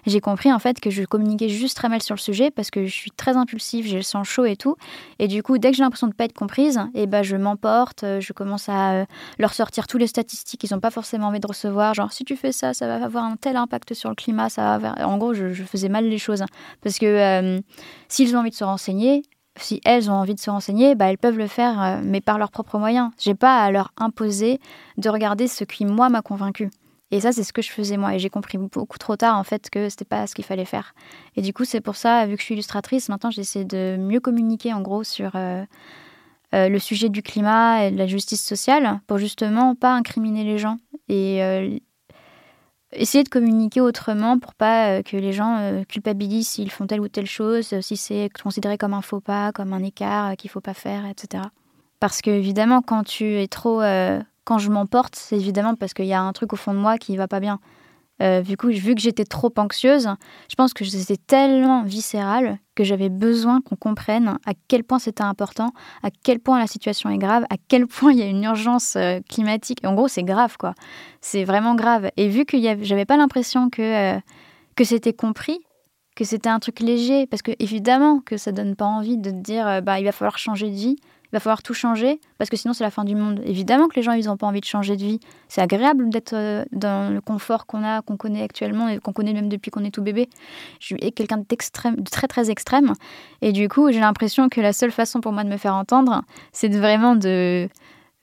j'ai 0.07 0.21
compris 0.21 0.52
en 0.52 0.61
fait 0.61 0.78
que 0.78 0.90
je 0.90 1.02
communiquais 1.02 1.49
juste 1.49 1.76
très 1.76 1.88
mal 1.88 2.00
sur 2.02 2.14
le 2.14 2.21
sujet 2.21 2.52
parce 2.52 2.71
que 2.71 2.87
je 2.87 2.92
suis 2.92 3.11
très 3.11 3.37
impulsive, 3.37 3.85
j'ai 3.85 3.97
le 3.97 4.02
sang 4.02 4.23
chaud 4.23 4.45
et 4.45 4.54
tout. 4.54 4.76
Et 5.19 5.26
du 5.26 5.42
coup, 5.42 5.59
dès 5.59 5.73
que 5.73 5.76
j'ai 5.76 5.83
l'impression 5.83 6.07
de 6.07 6.14
pas 6.14 6.26
être 6.26 6.35
comprise, 6.35 6.78
et 6.95 7.02
eh 7.02 7.07
ben 7.09 7.25
je 7.25 7.35
m'emporte, 7.35 8.04
euh, 8.04 8.21
je 8.21 8.33
commence 8.33 8.69
à 8.69 8.92
euh, 8.92 9.04
leur 9.40 9.52
sortir 9.52 9.88
tous 9.88 9.99
les 9.99 10.07
statistiques 10.07 10.61
qu'ils 10.61 10.73
n'ont 10.73 10.80
pas 10.80 10.92
forcément 10.92 11.26
envie 11.26 11.40
de 11.40 11.49
recevoir. 11.49 11.95
Genre, 11.95 12.12
si 12.12 12.25
tu 12.25 12.37
fais 12.37 12.52
ça, 12.52 12.73
ça 12.73 12.87
va 12.87 13.04
avoir 13.04 13.25
un 13.25 13.35
tel 13.35 13.57
impact 13.57 13.95
sur 13.95 14.09
le 14.09 14.14
climat, 14.14 14.50
ça 14.50 14.78
va. 14.78 15.04
En 15.09 15.19
gros, 15.19 15.35
je, 15.35 15.52
faisais 15.64 15.88
mal 15.88 16.09
les 16.09 16.19
choses 16.19 16.45
parce 16.80 16.99
que 16.99 17.61
s'ils 18.09 18.37
ont 18.37 18.40
envie 18.40 18.50
de 18.50 18.54
se 18.54 18.64
renseigner, 18.64 19.23
si 19.62 19.81
elles 19.85 20.11
ont 20.11 20.14
envie 20.14 20.35
de 20.35 20.40
se 20.40 20.50
renseigner, 20.50 20.95
bah, 20.95 21.07
elles 21.07 21.19
peuvent 21.19 21.38
le 21.38 21.47
faire, 21.47 21.83
euh, 21.83 22.00
mais 22.05 22.21
par 22.21 22.38
leurs 22.38 22.50
propres 22.50 22.79
moyens. 22.79 23.11
J'ai 23.19 23.35
pas 23.35 23.62
à 23.62 23.71
leur 23.71 23.93
imposer 23.97 24.61
de 24.97 25.09
regarder 25.09 25.49
ce 25.49 25.64
qui, 25.64 25.85
moi, 25.85 26.09
m'a 26.09 26.23
convaincu. 26.23 26.71
Et 27.11 27.21
ça, 27.21 27.33
c'est 27.33 27.43
ce 27.43 27.52
que 27.52 27.62
je 27.62 27.71
faisais 27.71 27.97
moi. 27.97 28.14
Et 28.14 28.19
j'ai 28.19 28.31
compris 28.31 28.59
beaucoup 28.59 28.99
trop 28.99 29.17
tard, 29.17 29.37
en 29.37 29.45
fait, 29.45 29.69
que 29.71 29.88
c'était 29.88 30.05
pas 30.05 30.26
ce 30.26 30.35
qu'il 30.35 30.45
fallait 30.45 30.64
faire. 30.64 30.95
Et 31.37 31.43
du 31.43 31.52
coup, 31.52 31.64
c'est 31.64 31.81
pour 31.81 31.97
ça, 31.97 32.26
vu 32.26 32.35
que 32.35 32.40
je 32.40 32.45
suis 32.45 32.55
illustratrice, 32.55 33.09
maintenant, 33.09 33.31
j'essaie 33.31 33.64
de 33.64 33.97
mieux 33.99 34.21
communiquer, 34.21 34.73
en 34.73 34.81
gros, 34.81 35.02
sur 35.02 35.33
euh, 35.35 35.64
euh, 36.55 36.69
le 36.69 36.79
sujet 36.79 37.09
du 37.09 37.23
climat 37.23 37.85
et 37.87 37.90
de 37.90 37.99
la 37.99 38.07
justice 38.07 38.45
sociale, 38.45 39.00
pour 39.07 39.19
justement 39.19 39.75
pas 39.75 39.93
incriminer 39.93 40.45
les 40.45 40.59
gens 40.59 40.76
et 41.09 41.83
essayer 42.92 43.25
de 43.25 43.28
communiquer 43.28 43.80
autrement 43.80 44.38
pour 44.38 44.54
pas 44.54 44.88
euh, 44.88 45.02
que 45.02 45.16
les 45.16 45.32
gens 45.32 45.59
euh, 45.59 45.85
culpabilisent 45.85 46.49
s'ils 46.49 46.70
font 46.70 46.87
telle 46.87 47.00
ou 47.00 47.09
telle 47.09 47.26
chose, 47.26 47.75
si 47.80 47.97
c'est 47.97 48.30
considéré 48.42 48.78
comme 48.78 48.94
un 48.94 49.02
faux 49.02 49.20
pas, 49.20 49.52
comme 49.52 49.73
un 49.73 49.82
écart 49.82 50.30
euh, 50.30 50.35
qu'il 50.35 50.50
faut 50.50 50.61
pas 50.61 50.75
faire, 50.75 51.06
etc. 51.06 51.44
Parce 52.00 52.23
que 52.23 52.30
évidemment, 52.30 52.82
quand 52.82 53.04
tu 53.04 53.37
es 53.37 53.47
trop, 53.47 53.82
quand 54.44 54.56
je 54.56 54.70
m'emporte, 54.70 55.16
c'est 55.16 55.37
évidemment 55.37 55.75
parce 55.75 55.92
qu'il 55.92 56.06
y 56.06 56.14
a 56.14 56.23
un 56.23 56.32
truc 56.32 56.54
au 56.54 56.56
fond 56.56 56.73
de 56.73 56.78
moi 56.78 56.97
qui 56.97 57.14
va 57.18 57.28
pas 57.28 57.40
bien. 57.40 57.61
Euh, 58.23 58.41
vu, 58.41 58.57
que, 58.57 58.67
vu 58.67 58.95
que 58.95 59.00
j'étais 59.00 59.25
trop 59.25 59.53
anxieuse, 59.57 60.09
je 60.49 60.55
pense 60.55 60.75
que 60.75 60.85
c'était 60.85 61.17
tellement 61.17 61.83
viscéral 61.83 62.59
que 62.75 62.85
j'avais 62.85 63.09
besoin 63.09 63.61
qu'on 63.61 63.77
comprenne 63.77 64.39
à 64.47 64.53
quel 64.69 64.85
point 64.85 64.99
c'était 64.99 65.23
important, 65.23 65.73
à 66.03 66.11
quel 66.23 66.39
point 66.39 66.59
la 66.59 66.67
situation 66.67 67.11
est 67.11 67.19
grave, 67.19 67.45
à 67.50 67.57
quel 67.69 67.87
point 67.89 68.12
il 68.12 68.19
y 68.19 68.23
a 68.23 68.27
une 68.27 68.45
urgence 68.45 68.97
euh, 68.97 69.21
climatique. 69.29 69.79
en 69.85 69.95
gros, 69.95 70.09
c'est 70.09 70.23
grave, 70.23 70.57
quoi. 70.59 70.75
C'est 71.21 71.45
vraiment 71.45 71.75
grave. 71.75 72.11
Et 72.17 72.29
vu 72.29 72.45
que 72.45 72.59
j'avais 72.83 73.07
pas 73.07 73.17
l'impression 73.17 73.71
que, 73.71 73.83
euh, 74.17 74.21
que 74.77 74.85
c'était 74.85 75.12
compris, 75.12 75.59
que 76.15 76.25
c'était 76.25 76.50
un 76.50 76.59
truc 76.59 76.81
léger, 76.81 77.27
parce 77.27 77.43
que 77.43 77.53
évidemment 77.59 78.21
que 78.21 78.37
ça 78.37 78.53
donne 78.53 78.77
pas 78.77 78.85
envie 78.85 79.17
de 79.17 79.31
te 79.31 79.37
dire, 79.37 79.81
bah, 79.83 79.99
il 79.99 80.05
va 80.05 80.12
falloir 80.12 80.37
changer 80.37 80.69
de 80.69 80.75
vie 80.75 80.97
il 81.31 81.37
va 81.37 81.41
falloir 81.41 81.63
tout 81.63 81.75
changer 81.75 82.21
parce 82.39 82.51
que 82.51 82.57
sinon 82.57 82.75
c'est 82.75 82.83
la 82.83 82.91
fin 82.91 83.05
du 83.05 83.15
monde. 83.15 83.41
Évidemment 83.45 83.87
que 83.89 83.97
les 83.97 84.03
gens 84.03 84.13
ils 84.13 84.27
n'ont 84.27 84.37
pas 84.37 84.47
envie 84.47 84.61
de 84.61 84.67
changer 84.67 84.97
de 84.97 85.03
vie. 85.03 85.21
C'est 85.49 85.61
agréable 85.61 86.11
d'être 86.11 86.35
euh, 86.35 86.65
dans 86.73 87.13
le 87.13 87.21
confort 87.21 87.67
qu'on 87.67 87.85
a, 87.85 88.03
qu'on 88.03 88.17
connaît 88.17 88.43
actuellement 88.43 88.89
et 88.89 88.99
qu'on 88.99 89.13
connaît 89.13 89.33
même 89.33 89.49
depuis 89.49 89.71
qu'on 89.71 89.85
est 89.85 89.91
tout 89.91 90.03
bébé. 90.03 90.29
Je 90.81 90.87
suis 90.87 91.13
quelqu'un 91.13 91.45
d'extrême, 91.49 91.97
de 91.97 92.11
très 92.11 92.27
très 92.27 92.51
extrême 92.51 92.95
et 93.43 93.53
du 93.53 93.69
coup 93.69 93.91
j'ai 93.93 94.01
l'impression 94.01 94.49
que 94.49 94.61
la 94.61 94.73
seule 94.73 94.93
façon 94.93 95.21
pour 95.21 95.33
moi 95.33 95.45
de 95.45 95.49
me 95.49 95.57
faire 95.57 95.75
entendre, 95.75 96.23
c'est 96.53 96.69
vraiment 96.69 97.17
de 97.17 97.69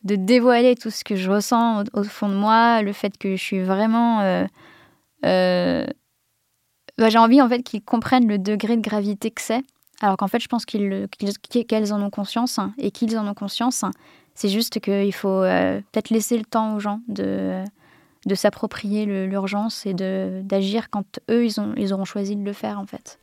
de 0.04 0.16
dévoiler 0.16 0.76
tout 0.76 0.90
ce 0.90 1.04
que 1.04 1.16
je 1.16 1.30
ressens 1.30 1.84
au, 1.94 2.04
fond 2.04 2.30
de 2.30 2.36
moi, 2.36 2.82
le 2.82 2.94
fait 2.94 3.18
que 3.18 3.36
je 3.36 3.44
suis 3.44 3.62
vraiment 3.62 4.22
euh, 4.22 4.46
euh, 5.26 5.86
bah, 6.98 7.10
j'ai 7.10 7.18
envie 7.18 7.42
en 7.42 7.50
fait 7.50 7.62
qu'ils 7.62 7.84
comprennent 7.84 8.28
le 8.28 8.38
degré 8.38 8.76
de 8.76 8.82
gravité 8.82 9.32
que 9.32 9.42
c'est 9.42 9.64
alors 10.02 10.18
qu'en 10.18 10.28
fait, 10.28 10.40
je 10.40 10.48
pense 10.48 10.66
qu'elles 10.66 11.94
en 11.94 12.02
ont 12.02 12.10
conscience 12.10 12.60
hein, 12.60 12.74
et 12.78 12.92
qu'ils 12.92 13.18
en 13.18 13.28
ont 13.28 13.34
conscience. 13.34 13.84
C'est 14.36 14.50
juste 14.50 14.80
qu'il 14.80 15.14
faut 15.14 15.42
euh, 15.44 15.82
peut-être 15.92 16.12
laisser 16.12 16.38
le 16.38 16.46
temps 16.46 16.76
aux 16.76 16.80
gens 16.80 17.02
de, 17.08 17.64
de 18.28 18.36
s'approprier 18.36 19.06
l'urgence 19.06 19.86
et 19.88 19.94
d'agir 19.96 20.92
quand 20.92 21.20
eux, 21.32 21.46
ils, 21.46 21.60
ont, 21.60 21.74
ils 21.78 21.94
auront 21.94 22.06
choisi 22.06 22.36
de 22.36 22.44
le 22.44 22.54
faire, 22.54 22.80
en 22.80 22.86
fait. 22.86 23.20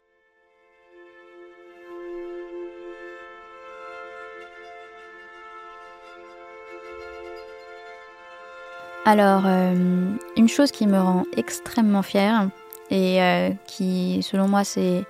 Alors, 9.07 9.43
euh, 9.45 10.14
une 10.37 10.49
chose 10.49 10.73
qui 10.73 10.87
me 10.87 10.99
rend 10.99 11.25
extrêmement 11.37 12.02
fière 12.02 12.49
et 12.90 13.23
euh, 13.23 13.50
qui, 13.66 14.23
selon 14.23 14.49
moi, 14.49 14.64
c'est 14.64 15.04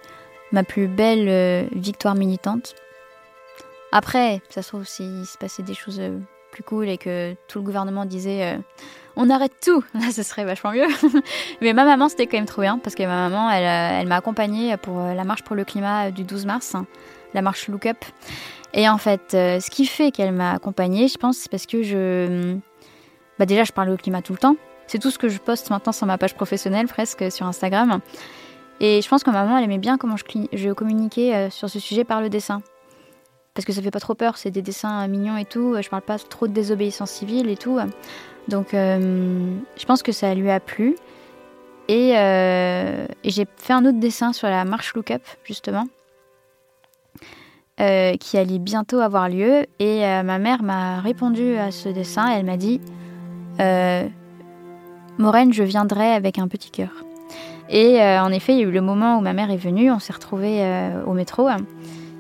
ma 0.54 0.62
plus 0.62 0.86
belle 0.86 1.26
euh, 1.28 1.64
victoire 1.72 2.14
militante. 2.14 2.74
Après, 3.92 4.40
ça 4.48 4.62
se 4.62 4.68
trouve, 4.68 4.86
s'il 4.86 5.26
se 5.26 5.36
passait 5.36 5.62
des 5.62 5.74
choses 5.74 6.00
euh, 6.00 6.18
plus 6.52 6.62
cool 6.62 6.88
et 6.88 6.96
que 6.96 7.34
tout 7.48 7.58
le 7.58 7.64
gouvernement 7.64 8.04
disait 8.04 8.54
euh, 8.54 8.58
on 9.16 9.30
arrête 9.30 9.52
tout, 9.62 9.84
là 9.94 10.10
ce 10.12 10.22
serait 10.22 10.44
vachement 10.44 10.72
mieux. 10.72 10.86
Mais 11.60 11.72
ma 11.72 11.84
maman, 11.84 12.08
c'était 12.08 12.26
quand 12.26 12.38
même 12.38 12.46
trop 12.46 12.62
bien 12.62 12.78
parce 12.78 12.94
que 12.94 13.02
ma 13.02 13.28
maman, 13.28 13.50
elle, 13.50 14.06
m'a 14.06 14.16
accompagnée 14.16 14.76
pour 14.76 14.98
la 14.98 15.24
marche 15.24 15.42
pour 15.42 15.56
le 15.56 15.64
climat 15.64 16.10
du 16.10 16.22
12 16.22 16.46
mars, 16.46 16.76
la 17.34 17.42
marche 17.42 17.68
Look 17.68 17.86
Up. 17.86 17.98
Et 18.72 18.88
en 18.88 18.98
fait, 18.98 19.22
ce 19.30 19.70
qui 19.70 19.86
fait 19.86 20.10
qu'elle 20.10 20.32
m'a 20.32 20.52
accompagnée, 20.52 21.06
je 21.06 21.16
pense, 21.16 21.36
c'est 21.36 21.50
parce 21.50 21.66
que 21.66 21.82
je. 21.82 22.56
Bah 23.38 23.46
déjà, 23.46 23.62
je 23.62 23.72
parle 23.72 23.90
au 23.90 23.96
climat 23.96 24.22
tout 24.22 24.32
le 24.32 24.38
temps. 24.38 24.56
C'est 24.86 24.98
tout 24.98 25.10
ce 25.10 25.18
que 25.18 25.28
je 25.28 25.38
poste 25.38 25.70
maintenant 25.70 25.92
sur 25.92 26.06
ma 26.06 26.18
page 26.18 26.34
professionnelle, 26.34 26.86
presque 26.86 27.30
sur 27.30 27.46
Instagram. 27.46 28.00
Et 28.86 29.00
je 29.00 29.08
pense 29.08 29.24
que 29.24 29.30
ma 29.30 29.44
maman, 29.44 29.56
elle 29.56 29.64
aimait 29.64 29.78
bien 29.78 29.96
comment 29.96 30.16
je, 30.18 30.72
communiquais 30.72 31.34
euh, 31.34 31.48
sur 31.48 31.70
ce 31.70 31.78
sujet 31.78 32.04
par 32.04 32.20
le 32.20 32.28
dessin. 32.28 32.60
Parce 33.54 33.64
que 33.64 33.72
ça 33.72 33.80
fait 33.80 33.90
pas 33.90 33.98
trop 33.98 34.14
peur, 34.14 34.36
c'est 34.36 34.50
des 34.50 34.60
dessins 34.60 35.08
mignons 35.08 35.38
et 35.38 35.46
tout. 35.46 35.74
Je 35.80 35.88
parle 35.88 36.02
pas 36.02 36.18
trop 36.18 36.46
de 36.48 36.52
désobéissance 36.52 37.10
civile 37.10 37.48
et 37.48 37.56
tout. 37.56 37.78
Donc 38.48 38.74
euh, 38.74 39.56
je 39.78 39.86
pense 39.86 40.02
que 40.02 40.12
ça 40.12 40.34
lui 40.34 40.50
a 40.50 40.60
plu. 40.60 40.96
Euh, 41.90 43.06
et, 43.24 43.30
j'ai 43.30 43.46
fait 43.56 43.72
un 43.72 43.86
autre 43.86 44.00
dessin 44.00 44.34
sur 44.34 44.48
la 44.48 44.66
marche 44.66 44.92
Look 44.92 45.10
Up, 45.12 45.22
justement, 45.44 45.86
qui 47.78 48.36
allait 48.36 48.58
bientôt 48.58 49.00
avoir 49.00 49.30
lieu. 49.30 49.64
Et 49.78 50.00
ma 50.00 50.38
mère 50.38 50.62
m'a 50.62 51.00
répondu 51.00 51.56
à 51.56 51.70
ce 51.70 51.88
dessin. 51.88 52.28
elle 52.28 52.44
m'a 52.44 52.58
dit 52.58 52.82
Maureen, 55.16 55.54
je 55.54 55.62
viendrai 55.62 56.12
avec 56.12 56.38
un 56.38 56.48
petit 56.48 56.70
cœur. 56.70 56.90
Et 57.68 58.00
euh, 58.00 58.22
en 58.22 58.30
effet, 58.30 58.54
il 58.54 58.58
y 58.58 58.62
a 58.62 58.66
eu 58.66 58.70
le 58.70 58.80
moment 58.80 59.18
où 59.18 59.20
ma 59.20 59.32
mère 59.32 59.50
est 59.50 59.56
venue, 59.56 59.90
on 59.90 59.98
s'est 59.98 60.12
retrouvés 60.12 60.60
euh, 60.60 61.02
au 61.06 61.12
métro. 61.12 61.48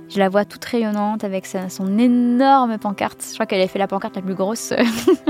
Je 0.08 0.18
la 0.18 0.28
vois 0.28 0.44
toute 0.44 0.64
rayonnante 0.64 1.24
avec 1.24 1.46
son 1.46 1.98
énorme 1.98 2.78
pancarte. 2.78 3.24
Je 3.26 3.34
crois 3.34 3.46
qu'elle 3.46 3.58
avait 3.58 3.68
fait 3.68 3.78
la 3.78 3.88
pancarte 3.88 4.14
la 4.16 4.22
plus 4.22 4.34
grosse 4.34 4.72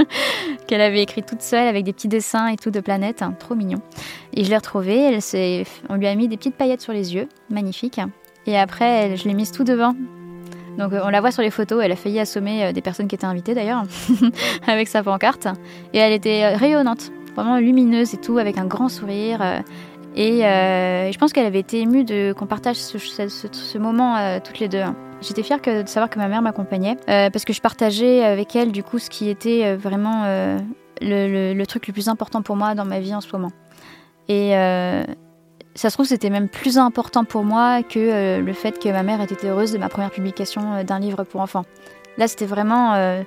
qu'elle 0.67 0.81
avait 0.81 1.03
écrite 1.03 1.27
toute 1.27 1.43
seule 1.43 1.67
avec 1.69 1.85
des 1.85 1.93
petits 1.93 2.09
dessins 2.09 2.49
et 2.49 2.57
tout 2.57 2.71
de 2.71 2.81
planètes. 2.81 3.23
Hein, 3.23 3.35
trop 3.39 3.55
mignon. 3.55 3.79
Et 4.35 4.45
je 4.45 4.51
l'ai 4.51 4.57
retrouvée. 4.57 5.19
On 5.89 5.95
lui 5.95 6.07
a 6.07 6.15
mis 6.15 6.29
des 6.29 6.37
petites 6.37 6.57
paillettes 6.57 6.83
sur 6.83 6.93
les 6.93 7.15
yeux. 7.15 7.29
Magnifique. 7.49 8.01
Et 8.47 8.59
après, 8.59 9.17
je 9.17 9.27
l'ai 9.27 9.35
mise 9.35 9.53
tout 9.53 9.65
devant. 9.65 9.95
Donc 10.77 10.93
euh, 10.93 11.01
on 11.05 11.09
la 11.09 11.21
voit 11.21 11.31
sur 11.31 11.43
les 11.43 11.51
photos. 11.51 11.81
Elle 11.83 11.93
a 11.93 11.97
failli 11.97 12.21
assommer 12.21 12.73
des 12.73 12.83
personnes 12.83 13.09
qui 13.09 13.15
étaient 13.15 13.25
invitées 13.25 13.55
d'ailleurs 13.55 13.85
avec 14.67 14.89
sa 14.89 15.03
pancarte. 15.03 15.49
Et 15.95 15.99
elle 15.99 16.13
était 16.13 16.57
rayonnante. 16.57 17.11
Vraiment 17.37 17.57
lumineuse 17.57 18.15
et 18.15 18.19
tout, 18.19 18.39
avec 18.39 18.59
un 18.59 18.67
grand 18.67 18.89
sourire. 18.89 19.41
Et 20.17 20.47
euh, 20.47 21.11
je 21.11 21.19
pense 21.19 21.33
qu'elle 21.33 21.47
avait 21.47 21.61
été 21.61 21.81
émue 21.81 22.05
de 22.05 22.33
qu'on 22.33 22.47
partage 22.47 22.77
ce, 22.77 23.79
moment 23.79 24.17
euh, 24.17 24.39
toutes 24.43 24.61
les 24.61 24.69
deux. 24.69 24.83
J'étais 25.21 25.43
fière 25.43 25.61
de 25.61 25.89
savoir 25.89 26.09
que 26.09 26.19
ma 26.19 26.29
mère 26.29 26.43
m'accompagnait 26.43 26.97
euh, 27.09 27.31
parce 27.31 27.45
que 27.45 27.53
je 27.53 27.61
partageais 27.61 28.23
avec 28.23 28.55
elle 28.55 28.71
du 28.73 28.83
coup 28.83 28.99
ce 28.99 29.11
qui 29.11 29.29
était 29.29 29.75
vraiment 29.75 30.25
le, 31.01 31.65
truc 31.65 31.87
le 31.89 31.93
plus 31.93 32.09
important 32.09 32.43
pour 32.43 32.57
moi 32.57 32.75
dans 32.75 32.85
ma 32.85 33.01
vie 33.01 33.15
en 33.15 33.21
ce 33.21 33.29
moment. 33.33 33.51
Et 34.29 34.51
ça 35.77 35.91
se 35.91 35.97
trouve 35.97 36.07
c'était 36.07 36.31
même 36.31 36.49
plus 36.49 36.79
important 36.79 37.25
pour 37.25 37.43
moi 37.43 37.83
que 37.83 38.39
le 38.39 38.53
fait 38.53 38.79
que 38.79 38.89
ma 38.91 39.03
mère 39.03 39.21
ait 39.21 39.25
été 39.25 39.49
heureuse 39.49 39.73
de 39.73 39.79
ma 39.79 39.89
première 39.89 40.11
publication 40.11 40.85
d'un 40.85 40.99
livre 41.01 41.25
pour 41.25 41.41
enfants. 41.41 41.65
Là, 42.17 42.29
c'était 42.29 42.47
vraiment 42.47 42.95
euh, 42.95 43.23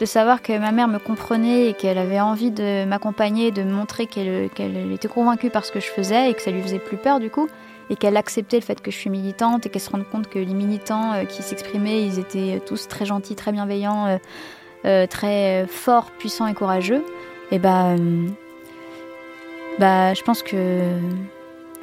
de 0.00 0.04
savoir 0.06 0.42
que 0.42 0.56
ma 0.58 0.72
mère 0.72 0.88
me 0.88 0.98
comprenait 0.98 1.68
et 1.68 1.74
qu'elle 1.74 1.98
avait 1.98 2.20
envie 2.20 2.50
de 2.50 2.84
m'accompagner, 2.86 3.50
de 3.50 3.62
me 3.62 3.72
montrer 3.72 4.06
qu'elle 4.06 4.50
était 4.92 5.08
convaincue 5.08 5.50
par 5.50 5.64
ce 5.64 5.72
que 5.72 5.80
je 5.80 5.86
faisais 5.86 6.30
et 6.30 6.34
que 6.34 6.40
ça 6.40 6.50
lui 6.50 6.62
faisait 6.62 6.78
plus 6.78 6.96
peur 6.96 7.20
du 7.20 7.30
coup, 7.30 7.48
et 7.90 7.96
qu'elle 7.96 8.16
acceptait 8.16 8.56
le 8.56 8.62
fait 8.62 8.80
que 8.80 8.90
je 8.90 8.96
suis 8.96 9.10
militante 9.10 9.66
et 9.66 9.68
qu'elle 9.68 9.82
se 9.82 9.90
rende 9.90 10.08
compte 10.08 10.28
que 10.28 10.38
les 10.38 10.54
militants 10.54 11.12
euh, 11.12 11.24
qui 11.24 11.42
s'exprimaient, 11.42 12.02
ils 12.02 12.18
étaient 12.18 12.62
tous 12.64 12.88
très 12.88 13.04
gentils, 13.04 13.34
très 13.34 13.52
bienveillants, 13.52 14.18
euh, 14.86 15.06
très 15.06 15.66
forts, 15.66 16.10
puissants 16.12 16.46
et 16.46 16.54
courageux. 16.54 17.04
Et 17.50 17.58
bah, 17.58 17.94
bah, 19.78 20.14
je 20.14 20.22
pense 20.22 20.42
que 20.42 20.80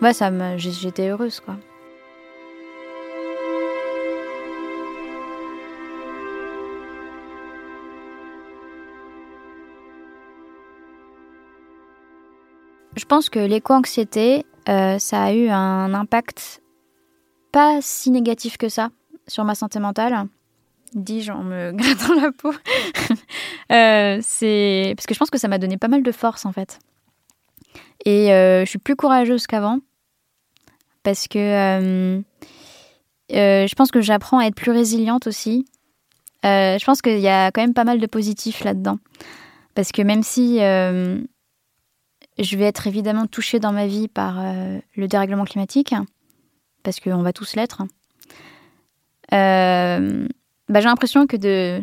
ouais, 0.02 0.14
ça, 0.14 0.32
j'étais 0.58 1.10
heureuse 1.10 1.40
quoi. 1.40 1.56
Je 12.98 13.06
pense 13.06 13.30
que 13.30 13.38
l'éco-anxiété, 13.38 14.46
euh, 14.68 14.98
ça 14.98 15.24
a 15.24 15.32
eu 15.32 15.50
un 15.50 15.94
impact 15.94 16.64
pas 17.52 17.78
si 17.80 18.10
négatif 18.10 18.58
que 18.58 18.70
ça 18.70 18.90
sur 19.28 19.44
ma 19.46 19.54
santé 19.54 19.80
mentale. 19.80 20.26
Dis-je 20.94 21.32
en 21.32 21.44
me 21.44 21.72
grattant 21.76 22.16
la 22.16 22.32
peau. 22.32 22.52
Euh, 23.70 24.20
c'est 24.22 24.94
parce 24.96 25.06
que 25.06 25.14
je 25.14 25.20
pense 25.20 25.30
que 25.30 25.38
ça 25.38 25.50
m'a 25.50 25.58
donné 25.58 25.76
pas 25.76 25.90
mal 25.90 26.02
de 26.02 26.12
force 26.14 26.46
en 26.46 26.54
fait. 26.54 26.80
Et 28.06 28.32
euh, 28.32 28.64
je 28.64 28.70
suis 28.70 28.80
plus 28.80 28.96
courageuse 28.96 29.46
qu'avant 29.46 29.80
parce 31.04 31.28
que 31.28 32.24
je 33.30 33.76
pense 33.76 33.92
que 33.92 34.00
j'apprends 34.00 34.40
à 34.40 34.46
être 34.46 34.56
plus 34.56 34.72
résiliente 34.72 35.28
aussi. 35.28 35.66
je 36.46 36.86
pense 36.86 37.02
qu'il 37.02 37.20
y 37.20 37.28
a 37.28 37.52
quand 37.52 37.60
même 37.60 37.74
pas 37.74 37.84
mal 37.84 38.00
de 38.00 38.06
positifs 38.06 38.64
là-dedans. 38.64 39.00
Parce 39.76 39.92
que 39.92 40.02
même 40.02 40.24
si 40.24 40.60
je 42.44 42.58
vais 42.58 42.66
être 42.66 42.88
évidemment 42.88 43.28
touchée 43.28 43.60
dans 43.60 43.72
ma 43.72 43.88
vie 43.88 44.08
par 44.08 44.38
euh, 44.40 44.80
le 44.96 45.08
dérèglement 45.08 45.46
climatique, 45.46 45.94
parce 46.84 47.00
qu'on 47.00 47.22
va 47.22 47.34
tous 47.34 47.56
l'être. 47.56 47.84
Euh, 49.34 50.28
bah, 50.70 50.80
j'ai 50.80 50.88
l'impression 50.88 51.28
que 51.28 51.38
de 51.38 51.82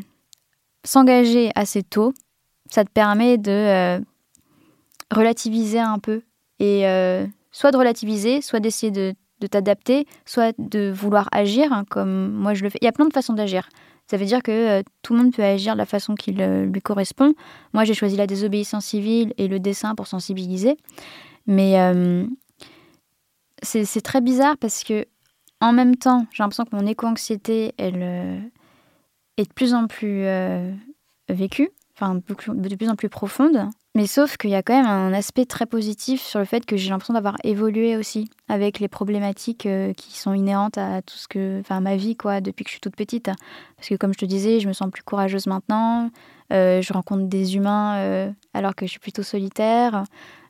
s'engager 0.85 1.51
assez 1.55 1.83
tôt, 1.83 2.13
ça 2.71 2.85
te 2.85 2.91
permet 2.91 3.39
de 3.39 3.51
euh, 3.51 4.01
relativiser 5.11 5.81
un 5.81 5.99
peu. 5.99 6.23
Et 6.61 6.85
soit 7.51 7.73
de 7.73 7.77
relativiser, 7.77 8.41
soit 8.41 8.61
d'essayer 8.61 8.93
de, 8.93 9.15
t'adapter, 9.51 10.07
soit 10.25 10.55
de 10.59 10.91
vouloir 10.91 11.29
agir, 11.33 11.73
hein, 11.73 11.85
comme 11.91 12.33
moi 12.33 12.55
je 12.55 12.63
le 12.63 12.71
fais. 12.71 12.79
Il 12.81 12.85
y 12.85 12.89
a 12.89 12.93
plein 12.93 13.07
de 13.07 13.13
façons 13.13 13.35
d'agir. 13.35 13.69
Ça 14.07 14.19
veut 14.19 14.27
dire 14.27 14.43
que 14.43 14.51
euh, 14.51 14.83
tout 15.03 15.15
le 15.15 15.23
monde 15.23 15.33
peut 15.33 15.43
agir 15.43 15.73
de 15.73 15.79
la 15.79 15.87
façon 15.87 16.15
qui 16.15 16.33
lui 16.33 16.81
correspond. 16.83 17.35
Moi, 17.73 17.85
j'ai 17.85 17.95
choisi 17.95 18.17
la 18.17 18.27
désobéissance 18.27 18.87
civile 18.87 19.33
et 19.39 19.49
le 19.49 19.59
dessin 19.59 19.95
pour 19.95 20.07
sensibiliser. 20.07 20.77
Mais 21.47 21.81
euh, 21.81 22.27
c'est 23.63 24.03
très 24.03 24.21
bizarre 24.21 24.57
parce 24.59 24.85
que, 24.85 25.07
en 25.61 25.73
même 25.73 25.97
temps, 25.97 26.27
j'ai 26.33 26.43
l'impression 26.43 26.65
que 26.65 26.77
mon 26.77 26.87
éco-anxiété, 26.87 27.75
euh, 27.81 28.41
est 29.37 29.49
de 29.49 29.53
plus 29.53 29.75
en 29.75 29.89
plus 29.89 30.27
vécue, 31.29 31.71
enfin, 31.97 32.15
de 32.15 32.77
plus 32.77 32.89
en 32.89 32.95
plus 32.95 33.09
profonde. 33.09 33.69
Mais 33.97 34.09
sauf 34.09 34.37
qu'il 34.37 34.51
y 34.51 34.57
a 34.57 34.63
quand 34.65 34.75
même 34.75 34.91
un 34.91 35.13
aspect 35.13 35.45
très 35.45 35.67
positif 35.67 36.21
sur 36.21 36.41
le 36.41 36.45
fait 36.45 36.67
que 36.67 36.77
j'ai 36.77 36.91
l'impression 36.91 37.15
d'avoir 37.15 37.37
évolué 37.45 37.97
aussi 37.97 38.29
avec 38.49 38.81
les 38.81 38.89
problématiques 38.89 39.67
euh, 39.67 39.93
qui 39.93 40.19
sont 40.19 40.35
inhérentes 40.35 40.79
à 40.79 41.01
tout 41.01 41.15
ce 41.15 41.29
que, 41.29 41.61
enfin, 41.61 41.81
ma 41.81 41.95
vie 41.95 42.17
quoi, 42.17 42.41
depuis 42.41 42.65
que 42.65 42.71
je 42.71 42.73
suis 42.73 42.81
toute 42.81 42.97
petite. 42.97 43.31
Parce 43.77 43.89
que 43.89 43.95
comme 43.95 44.13
je 44.13 44.19
te 44.19 44.25
disais, 44.25 44.59
je 44.59 44.67
me 44.67 44.73
sens 44.73 44.91
plus 44.91 45.05
courageuse 45.05 45.47
maintenant. 45.47 46.11
Euh, 46.53 46.83
je 46.83 46.93
rencontre 46.93 47.23
des 47.29 47.55
humains 47.55 47.97
euh, 47.99 48.33
alors 48.53 48.75
que 48.75 48.85
je 48.85 48.91
suis 48.91 49.01
plutôt 49.01 49.23
solitaire. 49.23 50.03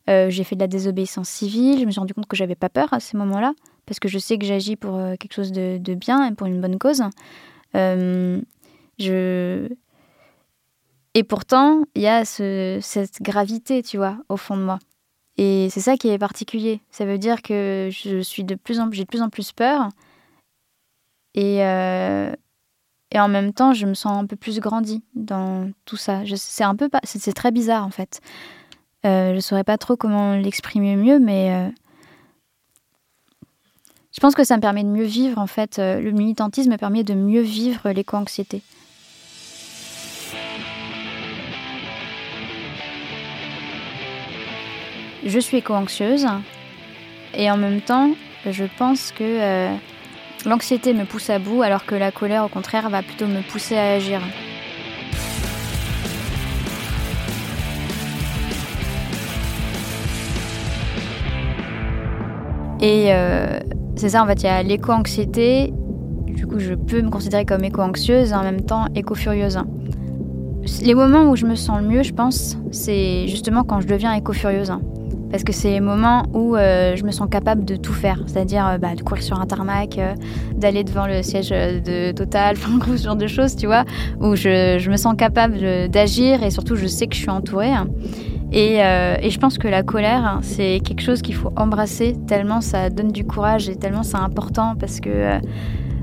j'ai 0.09 0.45
fait 0.45 0.57
de 0.57 0.61
la 0.61 0.67
désobéissance 0.67 1.29
civile. 1.29 1.81
Je 1.81 1.85
me 1.85 1.91
suis 1.91 2.01
rendu 2.01 2.15
compte 2.15 2.27
que 2.27 2.37
j'avais 2.37 2.55
pas 2.55 2.71
peur 2.71 2.95
à 2.95 3.01
ces 3.01 3.19
moments-là 3.19 3.53
parce 3.85 4.01
que 4.01 4.09
je 4.09 4.19
sais 4.19 4.39
que 4.39 4.47
j'agis 4.47 4.77
pour 4.77 4.99
quelque 5.21 5.35
chose 5.35 5.53
de, 5.53 5.77
de, 5.77 5.95
bien 5.95 6.27
et 6.27 6.35
pour 6.35 6.47
une 6.47 6.63
bonne 6.63 6.79
cause. 6.79 7.03
je 7.75 9.69
et 11.15 11.23
pourtant, 11.23 11.85
il 11.95 12.03
y 12.03 12.09
a 12.09 12.25
cette 12.25 13.23
gravité, 13.23 13.83
tu 13.83 13.97
vois, 13.97 14.19
au 14.29 14.37
fond 14.37 14.57
de 14.57 14.63
moi. 14.63 14.79
Et 15.37 15.69
c'est 15.71 15.81
ça 15.81 15.97
qui 15.97 16.09
est 16.09 16.19
particulier. 16.19 16.81
Ça 16.91 17.05
veut 17.05 17.19
dire 17.19 17.43
que 17.43 17.89
je 17.91 18.21
suis 18.21 18.45
de 18.45 18.55
plus 18.55 18.81
en 18.81 18.91
j'ai 18.91 19.05
de 19.05 19.09
plus 19.09 19.23
en 19.23 19.31
plus 19.31 19.53
peur. 19.53 19.89
Et, 21.35 21.65
euh, 21.65 22.33
et 23.11 23.19
en 23.19 23.29
même 23.29 23.53
temps, 23.53 23.73
je 23.73 23.87
me 23.87 23.95
sens 23.95 24.13
un 24.13 24.27
peu 24.27 24.37
plus 24.37 24.61
grandie 24.61 25.03
dans 25.15 25.71
tout 25.85 25.97
ça. 25.97 26.23
C'est 26.37 26.65
un 26.65 26.77
peu 26.77 26.89
c'est 27.05 27.33
très 27.33 27.51
bizarre 27.53 27.85
en 27.85 27.91
fait. 27.91 28.21
Euh, 29.07 29.31
je 29.31 29.37
ne 29.37 29.41
saurais 29.41 29.65
pas 29.65 29.79
trop 29.79 29.97
comment 29.97 30.35
l'exprimer 30.35 30.97
mieux, 30.97 31.19
mais 31.19 31.53
euh, 31.55 31.71
je 34.13 34.21
pense 34.21 34.35
que 34.35 34.45
ça 34.45 34.57
me 34.57 34.63
permet 34.63 34.85
de 34.85 34.89
mieux 34.89 35.05
vivre 35.05 35.39
en 35.39 35.49
fait. 35.49 35.79
Le 35.79 36.11
militantisme 36.11 36.71
me 36.71 36.77
permet 36.77 37.05
de 37.05 37.15
mieux 37.15 37.43
vivre 37.43 37.91
l'éco-anxiété. 37.91 38.63
Je 45.25 45.39
suis 45.39 45.59
éco-anxieuse 45.59 46.27
et 47.37 47.51
en 47.51 47.57
même 47.57 47.81
temps, 47.81 48.11
je 48.49 48.65
pense 48.79 49.11
que 49.13 49.25
euh, 49.25 49.75
l'anxiété 50.47 50.93
me 50.93 51.05
pousse 51.05 51.31
à 51.31 51.39
bout 51.39 51.63
alors 51.63 51.87
que 51.87 51.95
la 51.95 52.13
colère, 52.13 52.45
au 52.45 52.49
contraire, 52.49 52.91
va 52.91 53.03
plutôt 53.03 53.27
me 53.27 53.41
pousser 53.41 53.77
à 53.77 53.95
agir. 53.95 54.21
Et 62.81 63.15
euh, 63.15 63.61
c'est 63.97 64.11
ça, 64.11 64.23
en 64.23 64.27
fait, 64.27 64.43
il 64.43 64.45
y 64.45 64.49
a 64.49 64.63
l'éco-anxiété. 64.63 65.73
Du 66.27 66.47
coup, 66.47 66.59
je 66.59 66.75
peux 66.75 67.01
me 67.01 67.09
considérer 67.09 67.47
comme 67.47 67.65
éco-anxieuse 67.65 68.33
et 68.33 68.35
en 68.35 68.43
même 68.43 68.61
temps 68.61 68.87
éco-furieuse. 68.95 69.59
Les 70.83 70.95
moments 70.95 71.31
où 71.31 71.37
je 71.37 71.47
me 71.47 71.55
sens 71.55 71.81
le 71.81 71.89
mieux, 71.89 72.03
je 72.03 72.13
pense, 72.13 72.59
c'est 72.73 73.27
justement 73.27 73.65
quand 73.65 73.81
je 73.81 73.87
deviens 73.87 74.13
éco-furieuse 74.13 74.73
parce 75.35 75.43
que 75.43 75.51
c'est 75.51 75.71
les 75.71 75.81
moments 75.81 76.27
où 76.33 76.55
euh, 76.55 76.95
je 76.95 77.03
me 77.03 77.11
sens 77.11 77.27
capable 77.29 77.65
de 77.65 77.75
tout 77.75 77.93
faire, 77.93 78.23
c'est-à-dire 78.25 78.69
euh, 78.69 78.79
bah, 78.79 78.95
de 78.95 79.03
courir 79.03 79.21
sur 79.25 79.41
un 79.41 79.47
tarmac, 79.47 79.99
euh, 79.99 80.15
d'aller 80.55 80.85
devant 80.85 81.09
le 81.09 81.25
siège 81.25 81.49
de 81.49 82.13
Total, 82.13 82.55
enfin 82.57 82.79
ce 82.97 83.03
genre 83.03 83.17
de 83.17 83.27
choses, 83.27 83.57
tu 83.57 83.67
vois, 83.67 83.85
où 84.21 84.37
je, 84.37 84.89
me 84.89 84.97
sens 84.97 85.17
capable 85.19 85.89
d'agir 85.89 86.45
et 86.45 86.53
surtout 86.53 86.77
je 86.77 86.87
sais 86.87 87.09
que 87.09 87.17
je 87.17 87.23
suis 87.23 87.31
entourée. 87.31 87.73
Et, 88.53 88.75
et 88.77 89.31
je 89.31 89.39
pense 89.41 89.59
que 89.59 89.67
la 89.67 89.83
colère, 89.83 90.39
c'est 90.43 90.79
quelque 90.85 91.03
chose 91.03 91.21
qu'il 91.21 91.35
faut 91.35 91.51
embrasser 91.57 92.15
tellement 92.29 92.61
ça 92.61 92.89
donne 92.89 93.11
du 93.11 93.25
courage 93.25 93.69
et 93.69 93.75
tellement 93.75 94.05
c'est 94.05 94.17
important 94.17 94.77
parce 94.79 95.01
que 95.01 95.41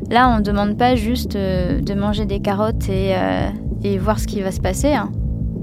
là, 0.10 0.28
on 0.28 0.40
ne 0.40 0.44
demande 0.44 0.78
pas 0.78 0.98
juste 0.98 1.38
de 1.38 1.94
manger 1.94 2.26
des 2.26 2.42
carottes 2.42 2.90
et, 2.90 3.16
et 3.86 3.98
voir 3.98 4.20
ce 4.20 4.28
qui 4.28 4.42
va 4.42 4.52
se 4.52 4.60
passer. 4.60 4.92
Hein. 4.92 5.10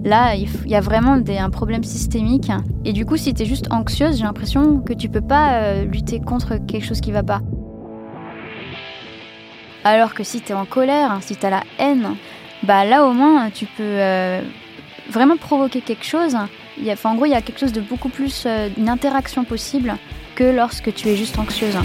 Là, 0.04 0.34
il 0.36 0.48
y 0.66 0.74
a 0.74 0.80
vraiment 0.80 1.14
un 1.28 1.50
problème 1.50 1.84
systémique. 1.84 2.50
Et 2.84 2.92
du 2.92 3.04
coup, 3.04 3.16
si 3.16 3.34
tu 3.34 3.42
es 3.42 3.46
juste 3.46 3.66
anxieuse, 3.70 4.18
j'ai 4.18 4.24
l'impression 4.24 4.80
que 4.80 4.92
tu 4.92 5.08
peux 5.08 5.20
pas 5.20 5.54
euh, 5.54 5.84
lutter 5.84 6.20
contre 6.20 6.56
quelque 6.56 6.84
chose 6.84 7.00
qui 7.00 7.12
va 7.12 7.22
pas. 7.22 7.40
Alors 9.84 10.14
que 10.14 10.22
si 10.22 10.40
tu 10.40 10.52
es 10.52 10.54
en 10.54 10.66
colère, 10.66 11.18
si 11.20 11.36
tu 11.36 11.46
as 11.46 11.50
la 11.50 11.62
haine, 11.78 12.16
bah 12.62 12.84
là 12.84 13.06
au 13.06 13.12
moins 13.12 13.50
tu 13.50 13.66
peux 13.66 13.82
euh, 13.82 14.42
vraiment 15.10 15.36
provoquer 15.36 15.80
quelque 15.80 16.04
chose. 16.04 16.36
En 17.04 17.14
gros, 17.14 17.26
il 17.26 17.32
y 17.32 17.34
a 17.34 17.42
quelque 17.42 17.58
chose 17.58 17.72
de 17.72 17.80
beaucoup 17.80 18.08
plus 18.08 18.44
euh, 18.46 18.68
une 18.76 18.88
interaction 18.88 19.44
possible 19.44 19.96
que 20.34 20.44
lorsque 20.44 20.94
tu 20.94 21.08
es 21.08 21.16
juste 21.16 21.38
anxieuse. 21.38 21.76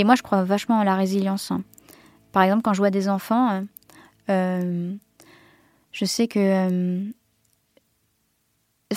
Et 0.00 0.04
moi, 0.04 0.14
je 0.14 0.22
crois 0.22 0.44
vachement 0.44 0.80
à 0.80 0.84
la 0.84 0.96
résilience. 0.96 1.50
Hein. 1.50 1.60
Par 2.32 2.42
exemple, 2.42 2.62
quand 2.62 2.72
je 2.72 2.78
vois 2.78 2.90
des 2.90 3.10
enfants, 3.10 3.50
euh, 3.50 3.60
euh, 4.30 4.94
je 5.92 6.04
sais 6.06 6.26
que. 6.26 6.38
Euh, 6.38 7.00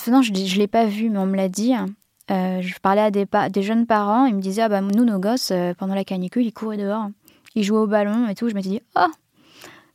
non, 0.07 0.21
je 0.21 0.31
ne 0.31 0.57
l'ai 0.57 0.67
pas 0.67 0.85
vu, 0.85 1.09
mais 1.09 1.19
on 1.19 1.25
me 1.25 1.35
l'a 1.35 1.49
dit. 1.49 1.73
Hein. 1.73 1.87
je 2.29 2.79
parlais 2.79 3.01
à 3.01 3.11
des, 3.11 3.61
jeunes 3.61 3.85
parents, 3.85 4.25
ils 4.27 4.33
me 4.33 4.39
disaient 4.39 4.61
Ah 4.61 4.69
bah, 4.69 4.79
nous, 4.79 5.03
nos 5.03 5.19
gosses, 5.19 5.51
pendant 5.77 5.93
la 5.93 6.05
canicule, 6.05 6.45
ils 6.45 6.53
couraient 6.53 6.77
dehors. 6.77 7.09
Ils 7.55 7.63
jouaient 7.65 7.79
au 7.79 7.87
ballon 7.87 8.29
et 8.29 8.35
tout. 8.35 8.47
Je 8.47 8.55
m'étais 8.55 8.69
dit 8.69 8.81
Oh, 8.95 9.07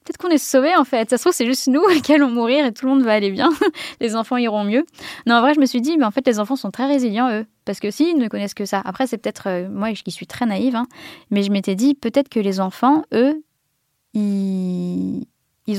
peut-être 0.04 0.18
qu'on 0.18 0.28
est 0.28 0.36
sauvés 0.36 0.76
en 0.76 0.84
fait. 0.84 1.08
Ça 1.08 1.16
se 1.16 1.22
trouve, 1.22 1.32
c'est 1.32 1.46
juste 1.46 1.68
nous 1.68 1.80
qui 2.02 2.12
allons 2.12 2.30
mourir 2.30 2.66
et 2.66 2.72
tout 2.72 2.84
le 2.84 2.92
monde 2.92 3.02
va 3.02 3.12
aller 3.12 3.30
bien. 3.30 3.48
les 4.00 4.14
enfants 4.14 4.36
iront 4.36 4.64
mieux. 4.64 4.84
Non, 5.24 5.36
en 5.36 5.40
vrai, 5.40 5.54
je 5.54 5.60
me 5.60 5.64
suis 5.64 5.80
dit, 5.80 5.96
mais 5.96 6.04
en 6.04 6.10
fait, 6.10 6.26
les 6.26 6.38
enfants 6.38 6.56
sont 6.56 6.70
très 6.70 6.86
résilients, 6.86 7.30
eux. 7.30 7.46
Parce 7.68 7.80
que 7.80 7.90
s'ils 7.90 8.16
ne 8.16 8.28
connaissent 8.28 8.54
que 8.54 8.64
ça, 8.64 8.80
après, 8.82 9.06
c'est 9.06 9.18
peut-être 9.18 9.46
euh, 9.46 9.68
moi 9.68 9.92
qui 9.92 10.10
suis 10.10 10.26
très 10.26 10.46
naïve, 10.46 10.74
hein, 10.74 10.86
mais 11.30 11.42
je 11.42 11.50
m'étais 11.50 11.74
dit, 11.74 11.94
peut-être 11.94 12.30
que 12.30 12.40
les 12.40 12.60
enfants, 12.60 13.02
eux, 13.12 13.44
ils, 14.14 15.26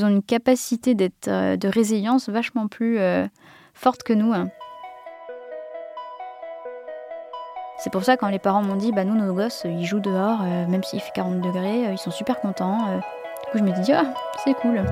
ont 0.04 0.08
une 0.08 0.22
capacité 0.22 0.94
d'être 0.94 1.28
euh, 1.28 1.58
de 1.58 1.68
résilience 1.68 2.30
vachement 2.30 2.68
plus 2.68 3.00
euh, 3.00 3.26
forte 3.74 4.04
que 4.04 4.14
nous. 4.14 4.34
Hein. 4.34 4.50
C'est 7.80 7.92
pour 7.92 8.04
ça 8.04 8.18
quand 8.18 8.30
les 8.30 8.38
parents 8.38 8.62
m'ont 8.62 8.76
dit, 8.76 8.92
bah 8.92 9.04
nous, 9.04 9.16
nos 9.16 9.34
gosses, 9.34 9.64
ils 9.66 9.86
jouent 9.88 10.00
dehors, 10.00 10.44
même 10.44 10.84
s'il 10.84 11.00
fait 11.00 11.12
40 11.16 11.42
degrés, 11.42 11.92
ils 11.92 11.98
sont 11.98 12.12
super 12.12 12.40
contents 12.40 13.02
coup, 13.52 13.58
je 13.58 13.64
me 13.64 13.84
dis, 13.84 13.92
ah, 13.94 14.14
c'est 14.44 14.54
cool. 14.54 14.84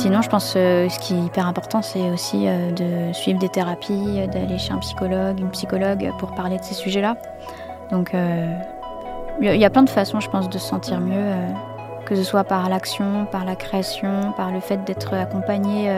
Sinon, 0.00 0.22
je 0.22 0.30
pense 0.30 0.54
que 0.54 0.58
euh, 0.58 0.88
ce 0.88 0.98
qui 0.98 1.12
est 1.12 1.20
hyper 1.20 1.46
important, 1.46 1.82
c'est 1.82 2.10
aussi 2.10 2.48
euh, 2.48 2.70
de 2.70 3.12
suivre 3.12 3.38
des 3.38 3.50
thérapies, 3.50 4.26
d'aller 4.32 4.56
chez 4.56 4.72
un 4.72 4.78
psychologue, 4.78 5.38
une 5.38 5.50
psychologue 5.50 6.10
pour 6.18 6.34
parler 6.34 6.56
de 6.56 6.64
ces 6.64 6.72
sujets-là. 6.72 7.18
Donc, 7.90 8.14
euh, 8.14 8.50
il 9.42 9.54
y 9.56 9.64
a 9.66 9.68
plein 9.68 9.82
de 9.82 9.90
façons, 9.90 10.18
je 10.18 10.30
pense, 10.30 10.48
de 10.48 10.56
se 10.56 10.66
sentir 10.66 11.00
mieux, 11.00 11.34
que 12.06 12.14
ce 12.14 12.22
soit 12.24 12.44
par 12.44 12.70
l'action, 12.70 13.26
par 13.30 13.44
la 13.44 13.56
création, 13.56 14.32
par 14.38 14.50
le 14.50 14.60
fait 14.60 14.82
d'être 14.84 15.12
accompagné 15.12 15.90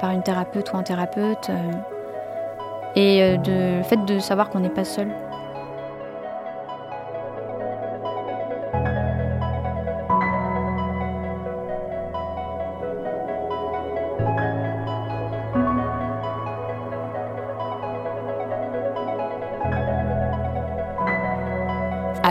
par 0.00 0.12
une 0.12 0.22
thérapeute 0.22 0.72
ou 0.72 0.76
un 0.76 0.84
thérapeute 0.84 1.50
et 2.96 3.22
euh, 3.22 3.36
le 3.46 3.82
fait 3.82 4.02
de 4.04 4.18
savoir 4.18 4.48
qu'on 4.48 4.60
n'est 4.60 4.70
pas 4.70 4.84
seul. 4.84 5.08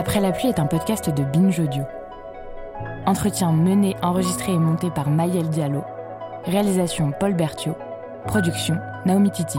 Après 0.06 0.20
la 0.20 0.30
pluie 0.30 0.46
est 0.46 0.60
un 0.60 0.66
podcast 0.66 1.10
de 1.10 1.24
Binge 1.24 1.58
Audio. 1.58 1.82
Entretien 3.06 3.50
mené, 3.50 3.96
enregistré 4.02 4.52
et 4.52 4.58
monté 4.58 4.88
par 4.88 5.10
Mayel 5.10 5.48
Diallo. 5.48 5.82
Réalisation 6.44 7.10
Paul 7.18 7.34
Berthiaud. 7.34 7.74
Production 8.24 8.76
Naomi 9.04 9.32
Titi. 9.32 9.58